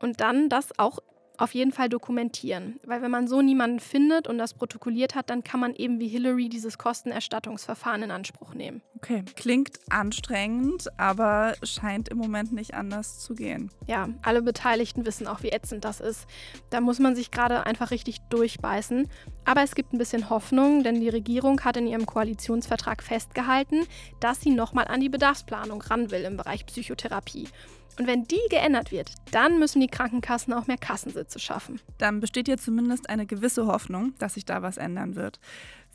Und 0.01 0.21
dann 0.21 0.49
das 0.49 0.79
auch 0.79 0.99
auf 1.43 1.55
jeden 1.55 1.73
Fall 1.73 1.89
dokumentieren. 1.89 2.79
Weil 2.87 3.03
wenn 3.03 3.11
man 3.11 3.27
so 3.27 3.43
niemanden 3.43 3.81
findet 3.81 4.29
und 4.29 4.39
das 4.39 4.55
protokolliert 4.55 5.17
hat, 5.17 5.29
dann 5.29 5.43
kann 5.43 5.59
man 5.59 5.75
eben 5.75 5.99
wie 5.99 6.07
Hillary 6.07 6.49
dieses 6.49 6.79
Kostenerstattungsverfahren 6.79 8.05
in 8.05 8.11
Anspruch 8.13 8.55
nehmen. 8.55 8.81
Okay, 8.97 9.25
klingt 9.35 9.81
anstrengend, 9.91 10.87
aber 10.99 11.55
scheint 11.65 12.09
im 12.09 12.19
Moment 12.19 12.53
nicht 12.53 12.75
anders 12.75 13.19
zu 13.19 13.35
gehen. 13.35 13.73
Ja, 13.89 14.09
alle 14.23 14.41
Beteiligten 14.41 15.05
wissen 15.05 15.27
auch, 15.27 15.43
wie 15.43 15.51
ätzend 15.51 15.85
das 15.85 16.01
ist. 16.01 16.27
Da 16.71 16.81
muss 16.81 17.01
man 17.01 17.17
sich 17.17 17.33
gerade 17.33 17.67
einfach 17.67 17.91
richtig 17.91 18.19
durchbeißen. 18.31 19.09
Aber 19.45 19.63
es 19.63 19.75
gibt 19.75 19.93
ein 19.93 19.99
bisschen 19.99 20.31
Hoffnung, 20.31 20.85
denn 20.85 21.01
die 21.01 21.09
Regierung 21.09 21.61
hat 21.63 21.77
in 21.77 21.89
ihrem 21.89 22.07
Koalitionsvertrag 22.07 23.03
festgehalten, 23.03 23.85
dass 24.21 24.41
sie 24.41 24.51
nochmal 24.51 24.87
an 24.87 25.01
die 25.01 25.09
Bedarfsplanung 25.09 25.83
ran 25.83 26.13
will 26.13 26.23
im 26.23 26.37
Bereich 26.37 26.65
Psychotherapie. 26.67 27.49
Und 27.99 28.07
wenn 28.07 28.25
die 28.25 28.41
geändert 28.49 28.91
wird, 28.91 29.13
dann 29.31 29.59
müssen 29.59 29.81
die 29.81 29.87
Krankenkassen 29.87 30.53
auch 30.53 30.67
mehr 30.67 30.79
Kassensitze 30.79 31.39
schaffen. 31.39 31.81
Dann 31.99 32.21
besteht 32.21 32.47
hier 32.47 32.59
zumindest 32.59 33.09
eine 33.09 33.27
gewisse 33.27 33.67
Hoffnung, 33.67 34.15
dass 34.19 34.35
sich 34.35 34.45
da 34.45 34.63
was 34.63 34.77
ändern 34.77 35.15
wird. 35.15 35.41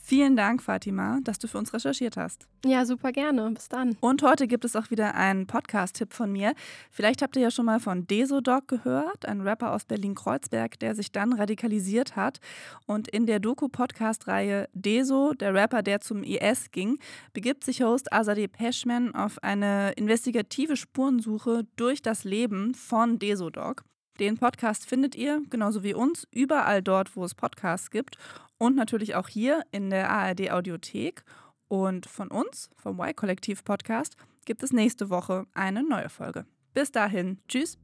Vielen 0.10 0.38
Dank, 0.38 0.63
Fatima, 0.63 1.20
dass 1.22 1.38
du 1.38 1.50
für 1.50 1.58
uns 1.58 1.74
recherchiert 1.74 2.15
hast. 2.15 2.48
Ja, 2.63 2.86
super 2.86 3.12
gerne. 3.12 3.52
Bis 3.52 3.67
dann. 3.67 3.98
Und 4.00 4.24
heute 4.24 4.48
gibt 4.48 4.63
es 4.63 4.78
auch 4.78 4.89
wieder 4.89 5.15
einen 5.15 5.48
Podcast-Tipp 5.48 6.13
von 6.13 6.32
mir. 6.32 6.54
Vielleicht 6.89 7.22
habt 7.22 7.36
ihr 7.36 7.41
ja 7.41 7.52
schon 7.52 7.65
mal 7.65 7.82
von 7.82 8.08
Desodoc 8.08 8.70
gehört, 8.70 9.26
ein 9.26 9.41
Rapper 9.41 9.74
aus 9.74 9.84
Berlin-Kreuzberg, 9.84 10.80
der 10.80 10.96
sich 10.96 11.12
dann 11.12 11.34
radikalisiert 11.34 12.15
hat. 12.15 12.39
Und 12.86 13.10
in 13.10 13.26
der 13.26 13.41
Doku-Podcast-Reihe 13.41 14.70
Deso, 14.72 15.34
der 15.34 15.54
Rapper, 15.54 15.84
der 15.84 16.00
zum 16.00 16.24
IS 16.24 16.72
ging, 16.72 17.00
begibt 17.34 17.65
sich 17.65 17.82
Host 17.82 18.13
Azadeh 18.13 18.48
Peschman 18.48 19.13
auf 19.13 19.43
eine 19.43 19.91
investigative 19.98 20.78
Spurensuche 20.78 21.65
durch 21.76 22.02
das 22.02 22.24
Leben 22.24 22.76
von 22.76 23.20
Desodoc. 23.20 23.84
Den 24.22 24.38
Podcast 24.38 24.88
findet 24.88 25.15
ihr, 25.15 25.43
genauso 25.50 25.84
wie 25.84 25.93
uns, 25.93 26.28
überall 26.32 26.82
dort, 26.82 27.15
wo 27.15 27.24
es 27.24 27.36
Podcasts 27.36 27.91
gibt 27.91 28.17
und 28.58 28.76
natürlich 28.76 29.15
auch 29.15 29.28
hier 29.28 29.63
in 29.72 29.89
der 29.89 30.10
ARD 30.10 30.52
Audiothek. 30.52 31.24
Und 31.67 32.06
von 32.06 32.30
uns, 32.30 32.70
vom 32.78 33.00
Y-Kollektiv 33.00 33.63
Podcast, 33.63 34.15
gibt 34.46 34.63
es 34.63 34.72
nächste 34.72 35.10
Woche 35.10 35.46
eine 35.54 35.84
neue 35.84 36.10
Folge. 36.10 36.46
Bis 36.74 36.91
dahin, 36.91 37.39
tschüss. 37.48 37.78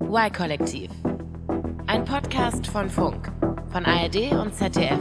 Y-Kollektiv. 0.00 0.90
Ein 1.86 2.04
Podcast 2.04 2.66
von 2.66 2.88
Funk, 2.90 3.30
von 3.70 3.84
ARD 3.84 4.32
und 4.32 4.54
ZDF. 4.54 5.00